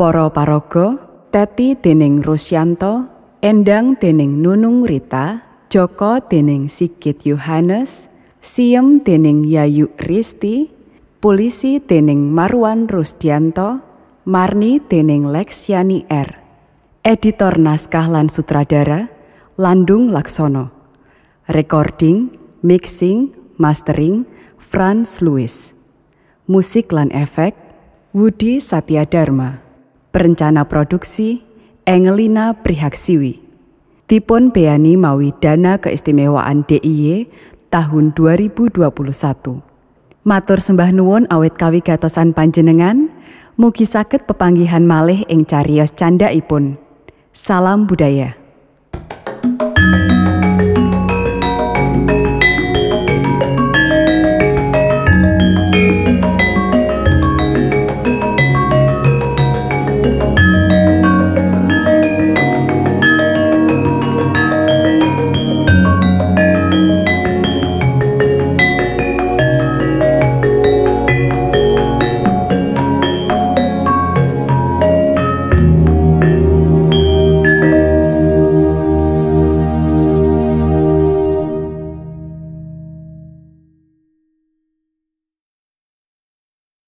Para 0.00 0.32
paraga 0.32 0.96
Teti 1.28 1.76
dening 1.76 2.24
Rusyanto 2.24 3.12
Endang 3.44 4.00
dening 4.00 4.40
Nunung 4.40 4.88
Rita 4.88 5.44
Joko 5.68 6.16
dening 6.24 6.72
Sigit 6.72 7.28
Yohanes 7.28 8.08
Siem 8.40 9.04
dening 9.04 9.44
Yayu 9.44 9.92
Risti 10.00 10.72
Polisi 11.20 11.76
dening 11.84 12.32
Marwan 12.32 12.88
Rusdianto 12.88 13.84
Marni 14.24 14.80
dening 14.80 15.28
Leksiani 15.28 16.08
R 16.08 16.40
Editor 17.04 17.60
naskah 17.60 18.08
lan 18.08 18.28
sutradara 18.32 19.08
Landung 19.60 20.08
Laksono. 20.08 20.72
Recording, 21.48 22.32
mixing, 22.64 23.32
mastering 23.60 24.24
Franz 24.56 25.20
Louis. 25.20 25.79
Musik 26.48 26.96
lan 26.96 27.12
efek 27.12 27.52
Woody 28.16 28.64
Satya 28.64 29.04
Dharma. 29.04 29.60
Perencana 30.08 30.64
produksi 30.64 31.44
Engelina 31.84 32.56
Prihaksiwi. 32.56 33.36
Dipun 34.08 34.48
beani 34.48 34.96
mawi 34.96 35.36
dana 35.36 35.76
keistimewaan 35.76 36.64
DIY 36.64 37.28
tahun 37.68 38.16
2021. 38.16 38.88
Matur 40.24 40.58
sembah 40.64 40.90
nuwun 40.96 41.28
awit 41.28 41.60
kawigatosan 41.60 42.32
panjenengan, 42.32 43.12
mugi 43.60 43.84
saged 43.84 44.24
pepanggihan 44.24 44.82
malih 44.82 45.28
ing 45.28 45.44
cariyos 45.44 45.92
candhaipun. 45.92 46.80
Salam 47.36 47.84
budaya. 47.84 48.32